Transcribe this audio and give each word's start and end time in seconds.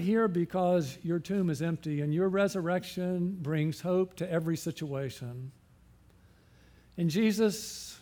here 0.00 0.26
because 0.26 0.98
your 1.02 1.20
tomb 1.20 1.50
is 1.50 1.62
empty 1.62 2.00
and 2.00 2.12
your 2.12 2.28
resurrection 2.28 3.38
brings 3.40 3.80
hope 3.80 4.16
to 4.16 4.30
every 4.30 4.56
situation. 4.56 5.52
And 6.96 7.08
Jesus, 7.08 7.98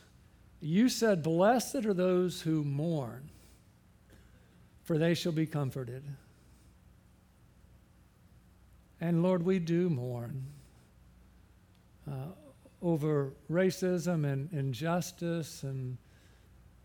you 0.60 0.88
said, 0.88 1.22
Blessed 1.22 1.84
are 1.86 1.94
those 1.94 2.40
who 2.40 2.64
mourn, 2.64 3.30
for 4.84 4.96
they 4.96 5.14
shall 5.14 5.32
be 5.32 5.46
comforted. 5.46 6.02
And 9.00 9.22
Lord, 9.22 9.42
we 9.44 9.58
do 9.58 9.90
mourn 9.90 10.46
uh, 12.10 12.28
over 12.80 13.32
racism 13.50 14.24
and 14.24 14.50
injustice 14.52 15.62
and 15.62 15.98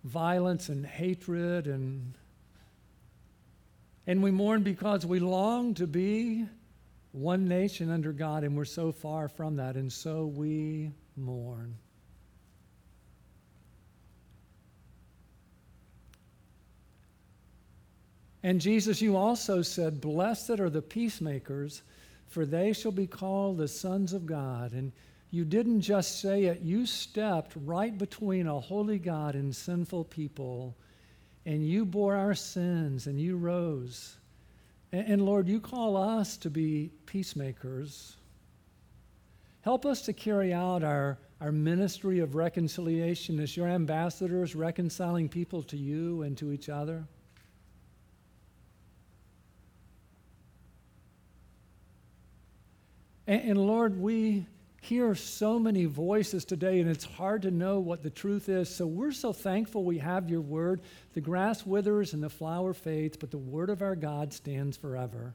violence 0.04 0.70
and 0.70 0.86
hatred 0.86 1.68
and 1.68 2.14
and 4.08 4.24
we 4.24 4.32
mourn 4.32 4.64
because 4.64 5.06
we 5.06 5.20
long 5.20 5.74
to 5.76 5.86
be 5.86 6.46
one 7.12 7.48
nation 7.48 7.92
under 7.92 8.14
God, 8.14 8.44
and 8.44 8.56
we're 8.56 8.66
so 8.66 8.92
far 8.92 9.28
from 9.28 9.58
that, 9.58 9.76
and 9.76 9.92
so 9.92 10.26
we 10.26 10.92
mourn. 11.18 11.76
And 18.44 18.62
Jesus, 18.62 19.02
you 19.02 19.18
also 19.18 19.62
said, 19.62 20.00
Blessed 20.00 20.52
are 20.52 20.70
the 20.70 20.82
peacemakers, 20.82 21.82
for 22.28 22.46
they 22.46 22.72
shall 22.72 22.94
be 22.94 23.08
called 23.08 23.58
the 23.58 23.68
sons 23.68 24.14
of 24.14 24.26
God. 24.26 24.72
And 24.72 24.94
you 25.32 25.44
didn't 25.44 25.82
just 25.82 26.22
say 26.22 26.46
it, 26.46 26.62
you 26.62 26.86
stepped 26.86 27.54
right 27.66 27.98
between 27.98 28.48
a 28.48 28.60
holy 28.60 29.00
God 29.00 29.36
and 29.36 29.54
sinful 29.54 30.06
people 30.06 30.78
and 31.48 31.66
you 31.66 31.86
bore 31.86 32.14
our 32.14 32.36
sins 32.36 33.08
and 33.08 33.20
you 33.20 33.38
rose. 33.38 34.18
And, 34.92 35.08
and, 35.08 35.22
Lord, 35.26 35.48
you 35.48 35.62
call 35.62 35.96
us 35.96 36.36
to 36.38 36.50
be 36.50 36.92
peacemakers. 37.06 38.18
Help 39.62 39.86
us 39.86 40.02
to 40.04 40.14
carry 40.14 40.54
out 40.54 40.84
our, 40.84 41.18
our 41.40 41.54
ministry 41.54 42.20
of 42.20 42.36
reconciliation 42.36 43.40
as 43.40 43.56
your 43.56 43.68
ambassadors, 43.70 44.56
reconciling 44.56 45.30
people 45.30 45.64
to 45.64 45.78
you 45.78 46.24
and 46.24 46.38
to 46.38 46.52
each 46.52 46.68
other. 46.68 47.06
And, 53.26 53.52
and 53.52 53.58
Lord, 53.58 53.98
we 53.98 54.46
hear 54.82 55.16
so 55.16 55.60
many 55.60 55.86
voices 55.86 56.46
today, 56.46 56.80
and 56.80 56.90
it's 56.90 57.04
hard 57.04 57.42
to 57.42 57.52
know 57.52 57.80
what 57.80 58.04
the 58.04 58.10
truth 58.10 58.48
is. 58.50 58.74
So 58.74 58.86
we're 58.86 59.12
so 59.12 59.34
thankful 59.34 59.84
we 59.84 59.98
have 59.98 60.30
your 60.30 60.42
word. 60.42 60.82
The 61.14 61.22
grass 61.22 61.66
withers 61.66 62.14
and 62.14 62.24
the 62.24 62.30
flower 62.30 62.74
fades, 62.74 63.18
but 63.18 63.32
the 63.32 63.38
word 63.38 63.70
of 63.70 63.82
our 63.82 63.96
God 63.96 64.34
stands 64.34 64.78
forever. 64.78 65.34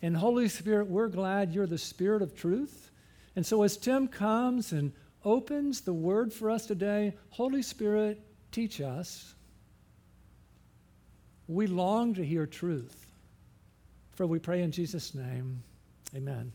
And 0.00 0.16
Holy 0.16 0.48
Spirit, 0.48 0.88
we're 0.88 1.08
glad 1.08 1.52
you're 1.52 1.66
the 1.66 1.78
Spirit 1.78 2.22
of 2.22 2.34
truth. 2.34 2.90
And 3.36 3.46
so 3.46 3.62
as 3.62 3.76
Tim 3.76 4.08
comes 4.08 4.72
and 4.72 4.92
opens 5.24 5.82
the 5.82 5.92
word 5.92 6.32
for 6.32 6.50
us 6.50 6.66
today, 6.66 7.14
Holy 7.30 7.62
Spirit, 7.62 8.20
teach 8.50 8.80
us. 8.80 9.34
We 11.46 11.66
long 11.66 12.14
to 12.14 12.24
hear 12.24 12.46
truth. 12.46 13.06
For 14.12 14.26
we 14.26 14.38
pray 14.38 14.62
in 14.62 14.72
Jesus' 14.72 15.14
name. 15.14 15.62
Amen. 16.14 16.52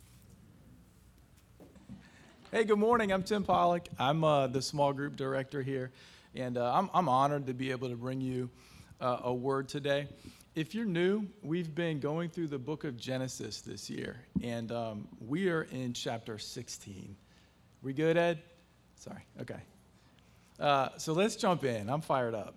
Hey, 2.49 2.63
good 2.63 2.79
morning. 2.79 3.11
I'm 3.11 3.23
Tim 3.23 3.43
Pollock. 3.43 3.89
I'm 3.99 4.23
uh, 4.23 4.47
the 4.47 4.61
small 4.61 4.93
group 4.93 5.17
director 5.17 5.61
here, 5.61 5.91
and 6.33 6.57
uh, 6.57 6.73
I'm, 6.73 6.89
I'm, 6.93 7.09
honored 7.09 7.45
to 7.47 7.53
be 7.53 7.71
able 7.71 7.89
to 7.89 7.97
bring 7.97 8.21
you 8.21 8.49
uh, 9.01 9.17
a 9.25 9.33
word 9.33 9.67
today. 9.67 10.07
If 10.55 10.73
you're 10.73 10.85
new, 10.85 11.27
we've 11.43 11.75
been 11.75 11.99
going 11.99 12.29
through 12.29 12.47
the 12.47 12.57
book 12.57 12.85
of 12.85 12.95
Genesis 12.95 13.59
this 13.59 13.89
year, 13.89 14.21
and 14.41 14.71
um, 14.71 15.09
we 15.19 15.49
are 15.49 15.63
in 15.73 15.91
chapter 15.91 16.39
16. 16.39 17.17
We 17.81 17.91
good, 17.91 18.15
Ed? 18.15 18.41
Sorry. 18.95 19.25
Okay. 19.41 19.59
Uh, 20.57 20.89
so 20.95 21.11
let's 21.11 21.35
jump 21.35 21.65
in. 21.65 21.89
I'm 21.89 21.99
fired 21.99 22.33
up. 22.33 22.55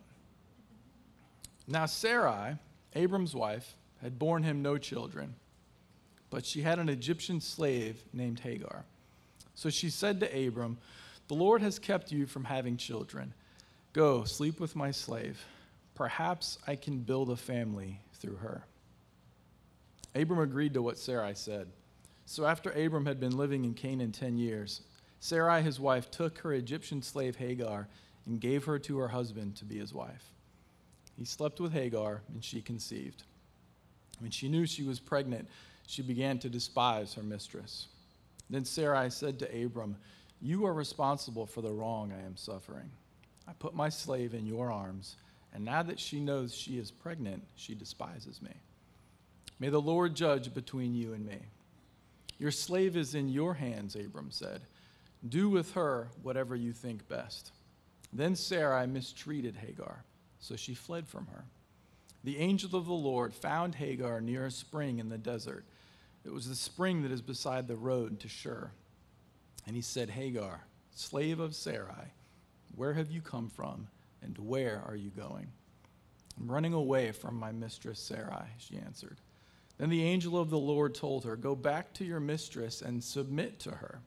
Now, 1.67 1.87
Sarai, 1.87 2.59
Abram's 2.95 3.35
wife, 3.35 3.75
had 4.03 4.21
borne 4.21 4.45
him 4.45 4.63
no 4.63 4.79
children, 4.79 5.35
but 6.31 6.47
she 6.47 6.63
had 6.63 6.79
an 6.79 6.89
Egyptian 6.89 7.41
slave 7.41 8.05
named 8.13 8.39
Hagar. 8.39 8.85
So 9.61 9.69
she 9.69 9.91
said 9.91 10.21
to 10.21 10.47
Abram, 10.47 10.79
The 11.29 11.35
Lord 11.35 11.61
has 11.61 11.79
kept 11.79 12.11
you 12.11 12.25
from 12.25 12.45
having 12.45 12.79
children. 12.79 13.35
Go, 13.93 14.25
sleep 14.25 14.59
with 14.59 14.75
my 14.75 14.91
slave. 14.91 15.45
Perhaps 15.95 16.57
I 16.67 16.77
can 16.77 17.01
build 17.01 17.29
a 17.29 17.37
family 17.37 18.01
through 18.15 18.37
her. 18.37 18.65
Abram 20.15 20.41
agreed 20.41 20.73
to 20.73 20.81
what 20.81 20.97
Sarai 20.97 21.35
said. 21.35 21.69
So 22.25 22.47
after 22.47 22.71
Abram 22.71 23.05
had 23.05 23.21
been 23.21 23.37
living 23.37 23.67
in 23.67 23.75
Canaan 23.75 24.13
10 24.13 24.39
years, 24.39 24.81
Sarai, 25.19 25.61
his 25.61 25.79
wife, 25.79 26.11
took 26.11 26.39
her 26.39 26.55
Egyptian 26.55 27.03
slave 27.03 27.37
Hagar 27.37 27.87
and 28.25 28.41
gave 28.41 28.65
her 28.65 28.79
to 28.79 28.97
her 28.97 29.09
husband 29.09 29.57
to 29.57 29.67
be 29.67 29.77
his 29.79 29.93
wife. 29.93 30.33
He 31.19 31.27
slept 31.27 31.61
with 31.61 31.75
Hagar, 31.75 32.23
and 32.33 32.43
she 32.43 32.63
conceived. 32.63 33.25
When 34.21 34.31
she 34.31 34.49
knew 34.49 34.65
she 34.65 34.85
was 34.85 35.01
pregnant, 35.01 35.51
she 35.87 36.01
began 36.01 36.39
to 36.39 36.49
despise 36.49 37.13
her 37.13 37.23
mistress. 37.23 37.89
Then 38.51 38.65
Sarai 38.65 39.11
said 39.11 39.39
to 39.39 39.65
Abram, 39.65 39.97
You 40.43 40.67
are 40.67 40.75
responsible 40.75 41.47
for 41.47 41.63
the 41.63 41.73
wrong 41.73 42.13
I 42.13 42.27
am 42.27 42.37
suffering. 42.37 42.91
I 43.49 43.53
put 43.53 43.75
my 43.75 43.89
slave 43.89 44.35
in 44.35 44.47
your 44.47 44.71
arms, 44.71 45.17
and 45.55 45.65
now 45.65 45.83
that 45.85 46.01
she 46.01 46.21
knows 46.21 46.55
she 46.55 46.79
is 46.79 46.91
pregnant, 46.91 47.45
she 47.55 47.75
despises 47.75 48.43
me. 48.43 48.53
May 49.61 49.69
the 49.69 49.81
Lord 49.81 50.15
judge 50.15 50.53
between 50.53 50.95
you 50.95 51.13
and 51.13 51.25
me. 51.25 51.39
Your 52.39 52.51
slave 52.51 52.97
is 52.97 53.15
in 53.15 53.29
your 53.29 53.55
hands, 53.55 53.95
Abram 53.95 54.31
said. 54.31 54.63
Do 55.29 55.49
with 55.49 55.73
her 55.75 56.09
whatever 56.23 56.57
you 56.57 56.73
think 56.73 57.07
best. 57.09 57.53
Then 58.13 58.35
Sarai 58.35 58.87
mistreated 58.87 59.57
Hagar, 59.57 60.05
so 60.41 60.57
she 60.57 60.75
fled 60.75 61.07
from 61.07 61.27
her. 61.27 61.45
The 62.25 62.39
angel 62.39 62.77
of 62.77 62.87
the 62.87 62.93
Lord 62.93 63.35
found 63.35 63.77
Hagar 63.77 64.21
near 64.21 64.47
a 64.47 64.51
spring 64.51 64.99
in 64.99 65.09
the 65.09 65.19
desert 65.19 65.65
it 66.25 66.33
was 66.33 66.49
the 66.49 66.55
spring 66.55 67.03
that 67.03 67.13
is 67.13 67.23
beside 67.23 67.67
the 67.67 67.77
road 67.77 68.21
to 68.21 68.29
Shur. 68.29 68.71
And 69.67 69.77
he 69.77 69.83
said, 69.83 70.11
Hagar, 70.11 70.65
slave 70.95 71.41
of 71.41 71.55
Sarai, 71.55 72.13
where 72.75 72.95
have 72.95 73.11
you 73.11 73.21
come 73.21 73.49
from, 73.49 73.89
and 74.23 74.37
where 74.39 74.83
are 74.87 74.97
you 74.97 75.11
going? 75.11 75.49
I'm 76.39 76.51
running 76.51 76.73
away 76.73 77.13
from 77.13 77.37
my 77.37 77.53
mistress 77.53 78.01
Sarai, 78.01 78.47
she 78.59 78.77
answered. 78.79 79.19
Then 79.79 79.91
the 79.91 80.05
angel 80.05 80.39
of 80.39 80.51
the 80.51 80.59
Lord 80.59 80.95
told 80.95 81.25
her, 81.25 81.37
Go 81.37 81.55
back 81.55 81.93
to 81.95 82.05
your 82.05 82.21
mistress 82.21 82.83
and 82.83 83.03
submit 83.03 83.59
to 83.61 83.71
her. 83.71 84.01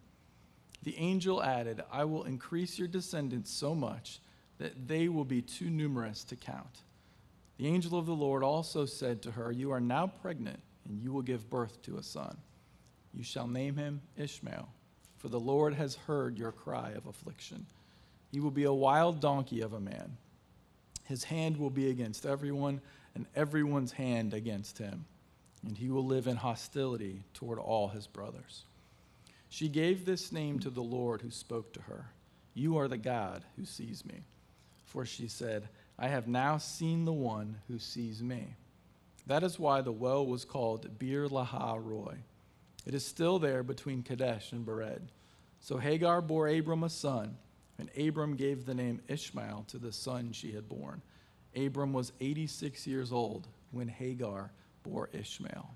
The 0.84 0.98
angel 0.98 1.42
added, 1.42 1.82
I 1.92 2.04
will 2.06 2.24
increase 2.24 2.78
your 2.78 2.88
descendants 2.88 3.52
so 3.52 3.74
much 3.74 4.20
that 4.60 4.88
they 4.88 5.08
will 5.08 5.26
be 5.26 5.42
too 5.42 5.70
numerous 5.70 6.24
to 6.26 6.36
count. 6.36 6.82
The 7.58 7.68
angel 7.68 7.98
of 7.98 8.06
the 8.06 8.14
Lord 8.14 8.44
also 8.44 8.86
said 8.86 9.22
to 9.24 9.32
her, 9.32 9.52
You 9.52 9.72
are 9.72 9.80
now 9.80 10.08
pregnant 10.08 10.60
and 10.88 11.02
you 11.02 11.12
will 11.12 11.22
give 11.22 11.50
birth 11.50 11.82
to 11.84 11.98
a 11.98 12.04
son. 12.04 12.38
You 13.14 13.24
shall 13.24 13.48
name 13.48 13.78
him 13.78 14.02
Ishmael, 14.18 14.68
for 15.18 15.30
the 15.30 15.40
Lord 15.40 15.74
has 15.76 15.96
heard 15.96 16.38
your 16.38 16.52
cry 16.52 16.92
of 16.92 17.06
affliction. 17.06 17.66
He 18.32 18.40
will 18.40 18.52
be 18.52 18.64
a 18.64 18.74
wild 18.74 19.20
donkey 19.20 19.62
of 19.62 19.74
a 19.74 19.80
man. 19.80 20.18
His 21.06 21.24
hand 21.26 21.58
will 21.58 21.70
be 21.70 21.90
against 21.90 22.26
everyone, 22.26 22.82
and 23.16 23.28
everyone's 23.36 23.92
hand 23.92 24.34
against 24.34 24.78
him, 24.80 25.06
and 25.66 25.78
he 25.78 25.90
will 25.90 26.06
live 26.06 26.28
in 26.28 26.38
hostility 26.38 27.24
toward 27.34 27.60
all 27.60 27.90
his 27.90 28.08
brothers. 28.08 28.64
She 29.50 29.68
gave 29.68 30.06
this 30.06 30.32
name 30.32 30.58
to 30.60 30.72
the 30.72 30.82
Lord 30.82 31.22
who 31.22 31.30
spoke 31.30 31.74
to 31.74 31.82
her 31.82 32.08
You 32.56 32.78
are 32.78 32.88
the 32.88 32.98
God 32.98 33.44
who 33.56 33.66
sees 33.66 34.04
me. 34.04 34.24
For 34.86 35.06
she 35.06 35.28
said, 35.28 35.70
I 35.98 36.08
have 36.08 36.28
now 36.28 36.58
seen 36.58 37.06
the 37.06 37.14
one 37.14 37.58
who 37.68 37.80
sees 37.80 38.22
me. 38.22 38.56
That 39.28 39.44
is 39.44 39.58
why 39.58 39.82
the 39.82 39.92
well 39.92 40.26
was 40.26 40.46
called 40.46 41.00
Beer 41.00 41.28
Lahai 41.28 41.78
Roi. 41.82 42.18
It 42.86 42.94
is 42.94 43.06
still 43.06 43.40
there 43.40 43.64
between 43.64 44.04
Kadesh 44.04 44.52
and 44.52 44.66
Bered. 44.66 45.02
So 45.62 45.78
Hagar 45.78 46.22
bore 46.22 46.50
Abram 46.50 46.84
a 46.84 46.90
son, 46.90 47.38
and 47.80 47.90
Abram 47.98 48.36
gave 48.36 48.66
the 48.66 48.74
name 48.74 49.02
Ishmael 49.08 49.66
to 49.70 49.78
the 49.78 49.94
son 49.94 50.34
she 50.34 50.52
had 50.52 50.68
borne. 50.68 51.02
Abram 51.56 51.94
was 51.94 52.12
86 52.20 52.86
years 52.86 53.12
old 53.12 53.48
when 53.72 53.88
Hagar 53.88 54.52
bore 54.84 55.10
Ishmael. 55.14 55.70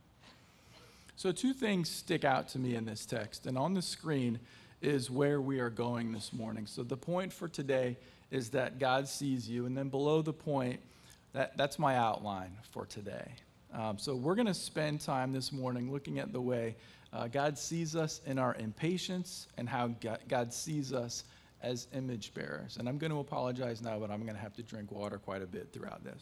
So, 1.16 1.32
two 1.32 1.54
things 1.54 1.90
stick 1.90 2.24
out 2.24 2.48
to 2.50 2.60
me 2.60 2.76
in 2.76 2.86
this 2.86 3.04
text, 3.04 3.48
and 3.48 3.58
on 3.58 3.74
the 3.74 3.82
screen 3.82 4.40
is 4.84 5.10
where 5.10 5.42
we 5.42 5.60
are 5.60 5.72
going 5.72 6.12
this 6.12 6.32
morning. 6.32 6.68
So, 6.68 6.84
the 6.84 6.96
point 6.96 7.34
for 7.34 7.48
today 7.48 7.98
is 8.30 8.52
that 8.52 8.78
God 8.78 9.08
sees 9.08 9.50
you, 9.50 9.66
and 9.66 9.76
then 9.76 9.90
below 9.90 10.22
the 10.22 10.34
point, 10.34 10.80
that, 11.34 11.58
that's 11.58 11.78
my 11.78 11.96
outline 11.96 12.58
for 12.72 12.86
today. 12.86 13.32
Um, 13.74 13.98
so 13.98 14.16
we're 14.16 14.36
going 14.36 14.48
to 14.48 14.54
spend 14.54 15.02
time 15.02 15.34
this 15.34 15.52
morning 15.52 15.92
looking 15.92 16.20
at 16.20 16.32
the 16.32 16.42
way 16.42 16.76
uh, 17.14 17.28
God 17.28 17.58
sees 17.58 17.96
us 17.96 18.22
in 18.26 18.38
our 18.38 18.56
impatience 18.56 19.48
and 19.58 19.68
how 19.68 19.88
God, 19.88 20.20
God 20.28 20.54
sees 20.54 20.94
us 20.94 21.24
as 21.62 21.88
image 21.94 22.34
bearers. 22.34 22.78
And 22.78 22.88
I'm 22.88 22.98
going 22.98 23.12
to 23.12 23.20
apologize 23.20 23.82
now, 23.82 24.00
but 24.00 24.12
I'm 24.12 24.24
going 24.24 24.36
to 24.36 24.42
have 24.42 24.54
to 24.56 24.64
drink 24.64 24.92
water 24.92 25.18
quite 25.18 25.42
a 25.42 25.48
bit 25.48 25.72
throughout 25.74 26.04
this. 26.04 26.22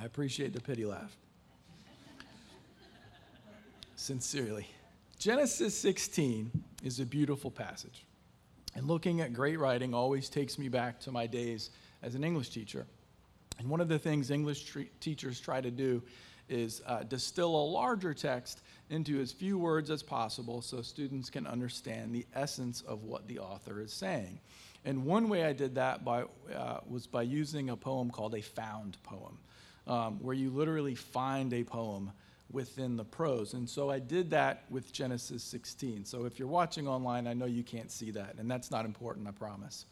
I 0.00 0.04
appreciate 0.04 0.52
the 0.52 0.60
pity 0.60 0.84
laugh. 0.84 1.16
Sincerely. 3.96 4.68
Genesis 5.18 5.76
16 5.78 6.50
is 6.82 7.00
a 7.00 7.06
beautiful 7.06 7.50
passage. 7.50 8.04
And 8.74 8.86
looking 8.86 9.22
at 9.22 9.32
great 9.32 9.58
writing 9.58 9.94
always 9.94 10.28
takes 10.28 10.58
me 10.58 10.68
back 10.68 11.00
to 11.00 11.12
my 11.12 11.26
days 11.26 11.70
as 12.06 12.14
an 12.14 12.22
English 12.22 12.50
teacher. 12.50 12.86
And 13.58 13.68
one 13.68 13.80
of 13.80 13.88
the 13.88 13.98
things 13.98 14.30
English 14.30 14.64
tre- 14.64 14.90
teachers 15.00 15.40
try 15.40 15.60
to 15.60 15.70
do 15.70 16.02
is 16.48 16.80
uh, 16.86 17.02
distill 17.02 17.54
a 17.56 17.66
larger 17.66 18.14
text 18.14 18.62
into 18.90 19.20
as 19.20 19.32
few 19.32 19.58
words 19.58 19.90
as 19.90 20.02
possible 20.02 20.62
so 20.62 20.80
students 20.80 21.28
can 21.28 21.46
understand 21.46 22.14
the 22.14 22.24
essence 22.34 22.82
of 22.82 23.02
what 23.02 23.26
the 23.26 23.40
author 23.40 23.80
is 23.80 23.92
saying. 23.92 24.38
And 24.84 25.04
one 25.04 25.28
way 25.28 25.44
I 25.44 25.52
did 25.52 25.74
that 25.74 26.04
by, 26.04 26.24
uh, 26.54 26.78
was 26.88 27.08
by 27.08 27.22
using 27.22 27.70
a 27.70 27.76
poem 27.76 28.10
called 28.10 28.36
a 28.36 28.40
found 28.42 28.96
poem, 29.02 29.38
um, 29.88 30.22
where 30.22 30.34
you 30.34 30.50
literally 30.50 30.94
find 30.94 31.52
a 31.52 31.64
poem 31.64 32.12
within 32.52 32.96
the 32.96 33.04
prose. 33.04 33.54
And 33.54 33.68
so 33.68 33.90
I 33.90 33.98
did 33.98 34.30
that 34.30 34.62
with 34.70 34.92
Genesis 34.92 35.42
16. 35.42 36.04
So 36.04 36.24
if 36.24 36.38
you're 36.38 36.46
watching 36.46 36.86
online, 36.86 37.26
I 37.26 37.34
know 37.34 37.46
you 37.46 37.64
can't 37.64 37.90
see 37.90 38.12
that, 38.12 38.36
and 38.38 38.48
that's 38.48 38.70
not 38.70 38.84
important, 38.84 39.26
I 39.26 39.32
promise. 39.32 39.86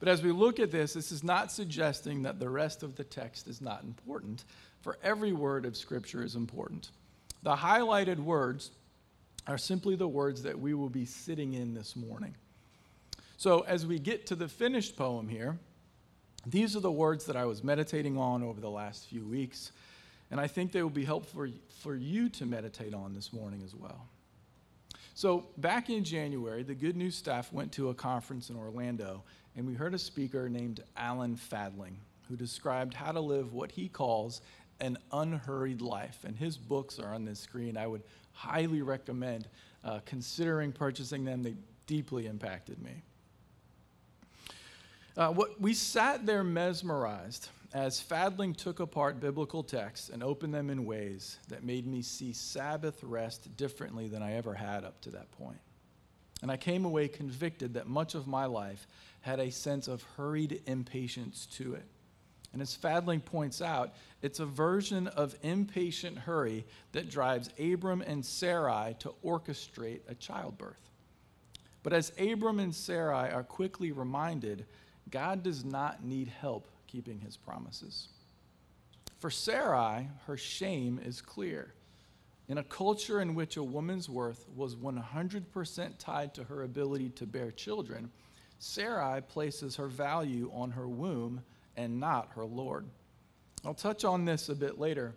But 0.00 0.08
as 0.08 0.22
we 0.22 0.32
look 0.32 0.58
at 0.58 0.70
this, 0.70 0.94
this 0.94 1.12
is 1.12 1.22
not 1.22 1.52
suggesting 1.52 2.22
that 2.22 2.40
the 2.40 2.48
rest 2.48 2.82
of 2.82 2.96
the 2.96 3.04
text 3.04 3.46
is 3.46 3.60
not 3.60 3.84
important, 3.84 4.44
for 4.80 4.98
every 5.02 5.32
word 5.32 5.66
of 5.66 5.76
Scripture 5.76 6.24
is 6.24 6.34
important. 6.34 6.90
The 7.42 7.54
highlighted 7.54 8.18
words 8.18 8.70
are 9.46 9.58
simply 9.58 9.96
the 9.96 10.08
words 10.08 10.42
that 10.42 10.58
we 10.58 10.74
will 10.74 10.88
be 10.88 11.04
sitting 11.04 11.52
in 11.52 11.74
this 11.74 11.96
morning. 11.96 12.34
So 13.36 13.60
as 13.60 13.86
we 13.86 13.98
get 13.98 14.26
to 14.26 14.34
the 14.34 14.48
finished 14.48 14.96
poem 14.96 15.28
here, 15.28 15.58
these 16.46 16.76
are 16.76 16.80
the 16.80 16.92
words 16.92 17.26
that 17.26 17.36
I 17.36 17.44
was 17.44 17.62
meditating 17.62 18.16
on 18.16 18.42
over 18.42 18.60
the 18.60 18.70
last 18.70 19.06
few 19.06 19.24
weeks, 19.24 19.72
and 20.30 20.40
I 20.40 20.46
think 20.46 20.72
they 20.72 20.82
will 20.82 20.90
be 20.90 21.04
helpful 21.04 21.48
for, 21.80 21.94
you 21.94 22.28
to 22.30 22.46
meditate 22.46 22.94
on 22.94 23.14
this 23.14 23.32
morning 23.32 23.62
as 23.64 23.74
well. 23.74 24.06
So, 25.14 25.46
back 25.58 25.90
in 25.90 26.04
January, 26.04 26.62
the 26.62 26.74
Good 26.74 26.96
News 26.96 27.16
staff 27.16 27.52
went 27.52 27.72
to 27.72 27.88
a 27.90 27.94
conference 27.94 28.48
in 28.48 28.56
Orlando, 28.56 29.22
and 29.56 29.66
we 29.66 29.74
heard 29.74 29.94
a 29.94 29.98
speaker 29.98 30.48
named 30.48 30.82
Alan 30.96 31.36
Fadling 31.36 31.98
who 32.28 32.36
described 32.36 32.94
how 32.94 33.12
to 33.12 33.20
live 33.20 33.52
what 33.52 33.72
he 33.72 33.88
calls 33.88 34.40
an 34.80 34.96
unhurried 35.12 35.80
life. 35.80 36.20
And 36.24 36.36
his 36.36 36.56
books 36.56 36.98
are 36.98 37.12
on 37.12 37.24
this 37.24 37.40
screen. 37.40 37.76
I 37.76 37.86
would 37.86 38.02
highly 38.32 38.82
recommend 38.82 39.48
uh, 39.84 40.00
considering 40.06 40.72
purchasing 40.72 41.24
them, 41.24 41.42
they 41.42 41.54
deeply 41.86 42.26
impacted 42.26 42.80
me. 42.82 43.02
Uh, 45.16 45.32
what, 45.32 45.60
we 45.60 45.74
sat 45.74 46.24
there 46.24 46.44
mesmerized 46.44 47.48
as 47.74 48.00
Fadling 48.00 48.54
took 48.54 48.80
apart 48.80 49.20
biblical 49.20 49.62
texts 49.62 50.08
and 50.08 50.22
opened 50.22 50.54
them 50.54 50.70
in 50.70 50.84
ways 50.84 51.38
that 51.48 51.64
made 51.64 51.86
me 51.86 52.02
see 52.02 52.32
Sabbath 52.32 53.02
rest 53.02 53.56
differently 53.56 54.08
than 54.08 54.22
I 54.22 54.34
ever 54.34 54.54
had 54.54 54.84
up 54.84 55.00
to 55.02 55.10
that 55.10 55.30
point. 55.32 55.58
And 56.42 56.50
I 56.50 56.56
came 56.56 56.84
away 56.84 57.08
convicted 57.08 57.74
that 57.74 57.86
much 57.86 58.14
of 58.14 58.26
my 58.26 58.46
life 58.46 58.86
had 59.20 59.40
a 59.40 59.50
sense 59.50 59.88
of 59.88 60.02
hurried 60.16 60.62
impatience 60.66 61.46
to 61.52 61.74
it. 61.74 61.84
And 62.52 62.60
as 62.60 62.74
Fadling 62.74 63.20
points 63.20 63.62
out, 63.62 63.94
it's 64.22 64.40
a 64.40 64.46
version 64.46 65.06
of 65.08 65.36
impatient 65.42 66.18
hurry 66.18 66.64
that 66.92 67.10
drives 67.10 67.50
Abram 67.58 68.02
and 68.02 68.24
Sarai 68.24 68.96
to 69.00 69.14
orchestrate 69.24 70.00
a 70.08 70.14
childbirth. 70.14 70.90
But 71.82 71.92
as 71.92 72.12
Abram 72.18 72.58
and 72.58 72.74
Sarai 72.74 73.30
are 73.30 73.44
quickly 73.44 73.92
reminded, 73.92 74.66
God 75.10 75.42
does 75.42 75.64
not 75.64 76.04
need 76.04 76.28
help 76.28 76.66
keeping 76.86 77.20
his 77.20 77.36
promises. 77.36 78.08
For 79.18 79.30
Sarai, 79.30 80.08
her 80.26 80.36
shame 80.36 81.00
is 81.04 81.20
clear. 81.20 81.72
In 82.50 82.58
a 82.58 82.64
culture 82.64 83.20
in 83.20 83.36
which 83.36 83.56
a 83.56 83.62
woman's 83.62 84.08
worth 84.08 84.44
was 84.56 84.74
100% 84.74 85.98
tied 86.00 86.34
to 86.34 86.42
her 86.42 86.64
ability 86.64 87.10
to 87.10 87.24
bear 87.24 87.52
children, 87.52 88.10
Sarai 88.58 89.20
places 89.20 89.76
her 89.76 89.86
value 89.86 90.50
on 90.52 90.72
her 90.72 90.88
womb 90.88 91.44
and 91.76 92.00
not 92.00 92.30
her 92.34 92.44
Lord. 92.44 92.86
I'll 93.64 93.72
touch 93.72 94.04
on 94.04 94.24
this 94.24 94.48
a 94.48 94.56
bit 94.56 94.80
later, 94.80 95.14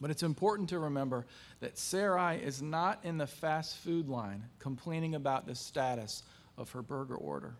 but 0.00 0.10
it's 0.10 0.22
important 0.22 0.70
to 0.70 0.78
remember 0.78 1.26
that 1.60 1.76
Sarai 1.76 2.36
is 2.36 2.62
not 2.62 2.98
in 3.04 3.18
the 3.18 3.26
fast 3.26 3.76
food 3.76 4.08
line 4.08 4.42
complaining 4.58 5.16
about 5.16 5.46
the 5.46 5.54
status 5.54 6.22
of 6.56 6.70
her 6.70 6.80
burger 6.80 7.16
order. 7.16 7.56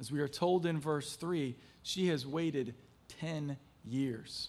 As 0.00 0.10
we 0.10 0.20
are 0.20 0.28
told 0.28 0.64
in 0.64 0.80
verse 0.80 1.16
3, 1.16 1.54
she 1.82 2.06
has 2.06 2.26
waited 2.26 2.74
10 3.20 3.58
years. 3.84 4.48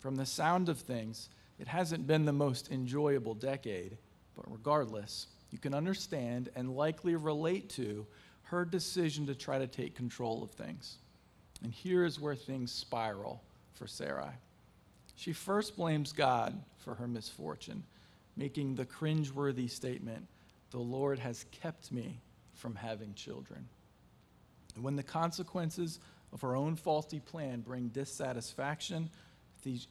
From 0.00 0.16
the 0.16 0.26
sound 0.26 0.68
of 0.68 0.80
things, 0.80 1.28
it 1.60 1.68
hasn't 1.68 2.06
been 2.06 2.24
the 2.24 2.32
most 2.32 2.72
enjoyable 2.72 3.34
decade, 3.34 3.98
but 4.34 4.50
regardless, 4.50 5.26
you 5.50 5.58
can 5.58 5.74
understand 5.74 6.48
and 6.56 6.74
likely 6.74 7.14
relate 7.16 7.68
to 7.70 8.06
her 8.44 8.64
decision 8.64 9.26
to 9.26 9.34
try 9.34 9.58
to 9.58 9.66
take 9.66 9.94
control 9.94 10.42
of 10.42 10.50
things. 10.52 10.96
And 11.62 11.70
here 11.70 12.06
is 12.06 12.18
where 12.18 12.34
things 12.34 12.72
spiral 12.72 13.42
for 13.74 13.86
Sarai. 13.86 14.32
She 15.16 15.34
first 15.34 15.76
blames 15.76 16.12
God 16.12 16.58
for 16.78 16.94
her 16.94 17.06
misfortune, 17.06 17.84
making 18.38 18.74
the 18.74 18.86
cringeworthy 18.86 19.70
statement, 19.70 20.26
The 20.70 20.78
Lord 20.78 21.18
has 21.18 21.44
kept 21.50 21.92
me 21.92 22.22
from 22.54 22.74
having 22.74 23.12
children. 23.12 23.68
And 24.74 24.82
when 24.82 24.96
the 24.96 25.02
consequences 25.02 26.00
of 26.32 26.40
her 26.40 26.56
own 26.56 26.76
faulty 26.76 27.20
plan 27.20 27.60
bring 27.60 27.88
dissatisfaction, 27.88 29.10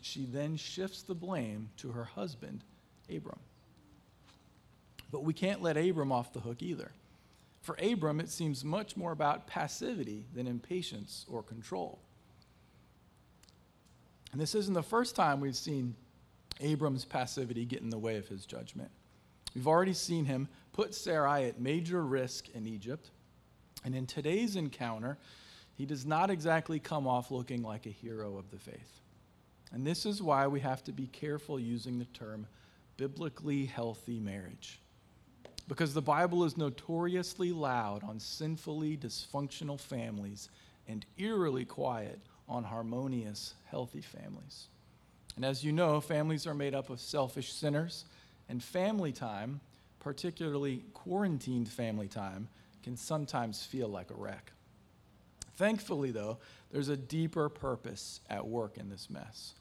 she 0.01 0.25
then 0.25 0.57
shifts 0.57 1.04
the 1.04 1.16
blame 1.16 1.69
to 1.77 1.92
her 1.92 2.06
husband, 2.06 2.63
Abram. 3.13 3.39
But 5.12 5.24
we 5.24 5.33
can't 5.33 5.62
let 5.62 5.77
Abram 5.77 6.12
off 6.12 6.33
the 6.33 6.39
hook 6.39 6.62
either. 6.62 6.92
For 7.62 7.77
Abram, 7.81 8.19
it 8.19 8.30
seems 8.30 8.63
much 8.63 8.95
more 8.95 9.12
about 9.12 9.48
passivity 9.48 10.25
than 10.33 10.48
impatience 10.48 11.25
or 11.30 11.44
control. 11.44 12.00
And 14.31 14.39
this 14.39 14.56
isn't 14.56 14.74
the 14.74 14.83
first 14.83 15.16
time 15.16 15.39
we've 15.39 15.56
seen 15.56 15.95
Abram's 16.62 17.06
passivity 17.06 17.66
get 17.66 17.81
in 17.81 17.89
the 17.89 17.98
way 17.98 18.18
of 18.18 18.27
his 18.27 18.45
judgment. 18.45 18.92
We've 19.56 19.68
already 19.68 19.94
seen 19.94 20.25
him 20.25 20.48
put 20.74 20.94
Sarai 20.94 21.45
at 21.45 21.60
major 21.60 22.04
risk 22.06 22.50
in 22.50 22.68
Egypt. 22.68 23.10
And 23.83 23.95
in 23.95 24.06
today's 24.06 24.56
encounter, 24.56 25.18
he 25.75 25.86
does 25.86 26.06
not 26.06 26.30
exactly 26.30 26.80
come 26.80 27.07
off 27.07 27.31
looking 27.31 27.63
like 27.63 27.86
a 27.86 27.89
hero 27.89 28.38
of 28.38 28.51
the 28.51 28.57
faith. 28.57 29.00
And 29.71 29.86
this 29.86 30.06
is 30.06 30.21
why 30.21 30.48
we 30.48 30.60
have 30.62 30.83
to 30.86 30.92
be 30.92 31.07
careful 31.07 31.60
using 31.60 32.00
the 32.00 32.06
term 32.06 32.48
biblically 32.98 33.66
healthy 33.66 34.19
marriage. 34.19 34.80
Because 35.68 35.94
the 35.94 36.02
Bible 36.02 36.44
is 36.44 36.57
notoriously 36.57 37.52
loud 37.52 38.04
on 38.04 38.19
sinfully 38.19 38.97
dysfunctional 38.97 39.80
families 39.80 40.49
and 40.88 41.06
eerily 41.18 41.66
quiet 41.66 42.19
on 42.47 42.64
harmonious, 42.64 43.54
healthy 43.66 44.02
families. 44.02 44.68
And 45.35 45.45
as 45.45 45.64
you 45.64 45.71
know, 45.71 46.02
families 46.02 46.47
are 46.47 46.56
made 46.56 46.73
up 46.73 46.90
of 46.90 46.99
selfish 46.99 47.54
sinners, 47.54 48.06
and 48.49 48.64
family 48.64 49.11
time, 49.11 49.61
particularly 49.99 50.83
quarantined 50.94 51.69
family 51.69 52.07
time, 52.07 52.49
can 52.83 52.97
sometimes 52.97 53.64
feel 53.64 53.88
like 53.88 54.09
a 54.09 54.16
wreck. 54.16 54.52
Thankfully, 55.59 56.11
though, 56.11 56.37
there's 56.71 56.87
a 56.87 56.95
deeper 56.95 57.49
purpose 57.49 58.21
at 58.30 58.47
work 58.47 58.78
in 58.78 58.89
this 58.89 59.09
mess 59.09 59.56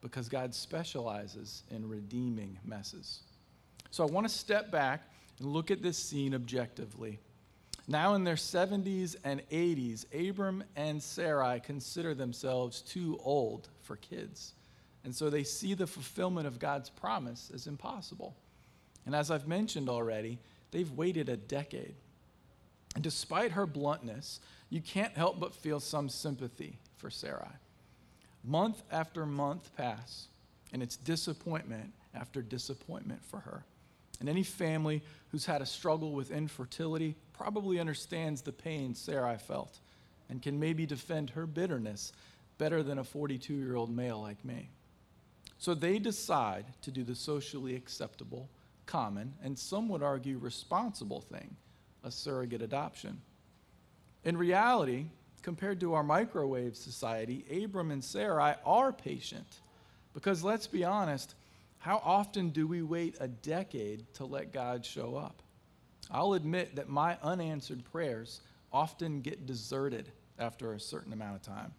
because 0.00 0.28
God 0.28 0.52
specializes 0.52 1.62
in 1.70 1.88
redeeming 1.88 2.58
messes. 2.64 3.20
So 3.92 4.02
I 4.02 4.10
want 4.10 4.26
to 4.26 4.34
step 4.34 4.72
back 4.72 5.08
and 5.38 5.46
look 5.46 5.70
at 5.70 5.80
this 5.80 5.96
scene 5.96 6.34
objectively. 6.34 7.20
Now, 7.86 8.14
in 8.14 8.24
their 8.24 8.34
70s 8.34 9.14
and 9.22 9.48
80s, 9.48 10.06
Abram 10.28 10.64
and 10.74 11.00
Sarai 11.00 11.60
consider 11.60 12.14
themselves 12.14 12.80
too 12.82 13.20
old 13.22 13.68
for 13.80 13.94
kids. 13.94 14.54
And 15.04 15.14
so 15.14 15.30
they 15.30 15.44
see 15.44 15.74
the 15.74 15.86
fulfillment 15.86 16.48
of 16.48 16.58
God's 16.58 16.90
promise 16.90 17.52
as 17.54 17.68
impossible. 17.68 18.34
And 19.06 19.14
as 19.14 19.30
I've 19.30 19.46
mentioned 19.46 19.88
already, 19.88 20.40
they've 20.72 20.90
waited 20.90 21.28
a 21.28 21.36
decade. 21.36 21.94
And 22.94 23.02
despite 23.02 23.52
her 23.52 23.66
bluntness, 23.66 24.40
you 24.70 24.80
can't 24.80 25.16
help 25.16 25.40
but 25.40 25.54
feel 25.54 25.80
some 25.80 26.08
sympathy 26.08 26.78
for 26.96 27.10
Sarai. 27.10 27.48
Month 28.44 28.82
after 28.90 29.26
month 29.26 29.74
pass, 29.76 30.28
and 30.72 30.82
it's 30.82 30.96
disappointment 30.96 31.92
after 32.14 32.42
disappointment 32.42 33.24
for 33.24 33.40
her. 33.40 33.64
And 34.20 34.28
any 34.28 34.42
family 34.42 35.02
who's 35.30 35.46
had 35.46 35.62
a 35.62 35.66
struggle 35.66 36.12
with 36.12 36.30
infertility 36.30 37.16
probably 37.32 37.80
understands 37.80 38.42
the 38.42 38.52
pain 38.52 38.94
Sarai 38.94 39.38
felt 39.38 39.78
and 40.28 40.40
can 40.40 40.58
maybe 40.58 40.86
defend 40.86 41.30
her 41.30 41.46
bitterness 41.46 42.12
better 42.58 42.82
than 42.82 42.98
a 42.98 43.04
42 43.04 43.54
year 43.54 43.76
old 43.76 43.94
male 43.94 44.20
like 44.20 44.44
me. 44.44 44.68
So 45.58 45.74
they 45.74 45.98
decide 45.98 46.66
to 46.82 46.90
do 46.90 47.04
the 47.04 47.14
socially 47.14 47.74
acceptable, 47.74 48.48
common, 48.86 49.34
and 49.42 49.58
some 49.58 49.88
would 49.88 50.02
argue 50.02 50.38
responsible 50.38 51.20
thing 51.20 51.56
a 52.04 52.10
surrogate 52.10 52.62
adoption. 52.62 53.20
In 54.24 54.36
reality, 54.36 55.06
compared 55.42 55.80
to 55.80 55.94
our 55.94 56.04
microwave 56.04 56.76
society, 56.76 57.44
Abram 57.64 57.90
and 57.90 58.04
Sarai 58.04 58.54
are 58.64 58.92
patient, 58.92 59.58
Because 60.12 60.44
let's 60.44 60.68
be 60.68 60.84
honest, 60.84 61.34
how 61.78 62.00
often 62.04 62.50
do 62.50 62.66
we 62.66 62.82
wait 62.82 63.16
a 63.18 63.28
decade 63.28 64.06
to 64.14 64.24
let 64.24 64.52
God 64.52 64.86
show 64.86 65.16
up? 65.16 65.42
I'll 66.10 66.34
admit 66.34 66.76
that 66.76 66.88
my 66.88 67.18
unanswered 67.22 67.84
prayers 67.90 68.40
often 68.72 69.20
get 69.20 69.46
deserted 69.46 70.10
after 70.38 70.72
a 70.72 70.80
certain 70.80 71.12
amount 71.12 71.36
of 71.36 71.42
time. 71.42 71.72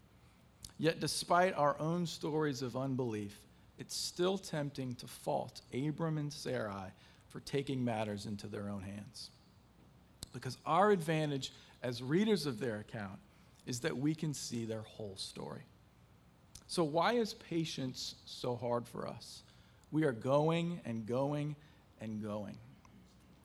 Yet, 0.77 0.99
despite 0.99 1.53
our 1.55 1.79
own 1.79 2.05
stories 2.05 2.61
of 2.61 2.75
unbelief, 2.75 3.39
it's 3.77 3.95
still 3.95 4.37
tempting 4.37 4.95
to 4.95 5.07
fault 5.07 5.61
Abram 5.73 6.17
and 6.17 6.31
Sarai 6.31 6.91
for 7.29 7.39
taking 7.41 7.83
matters 7.83 8.25
into 8.25 8.47
their 8.47 8.69
own 8.69 8.81
hands. 8.81 9.29
Because 10.35 10.57
our 10.65 10.91
advantage 10.91 11.53
as 11.81 12.03
readers 12.03 12.45
of 12.45 12.59
their 12.59 12.79
account 12.79 13.19
is 13.65 13.79
that 13.79 13.97
we 13.97 14.13
can 14.13 14.33
see 14.33 14.65
their 14.65 14.81
whole 14.81 15.15
story. 15.15 15.63
So, 16.67 16.83
why 16.83 17.13
is 17.13 17.33
patience 17.33 18.15
so 18.25 18.55
hard 18.55 18.87
for 18.87 19.07
us? 19.07 19.43
We 19.91 20.03
are 20.03 20.11
going 20.11 20.81
and 20.83 21.05
going 21.05 21.55
and 22.01 22.21
going. 22.21 22.57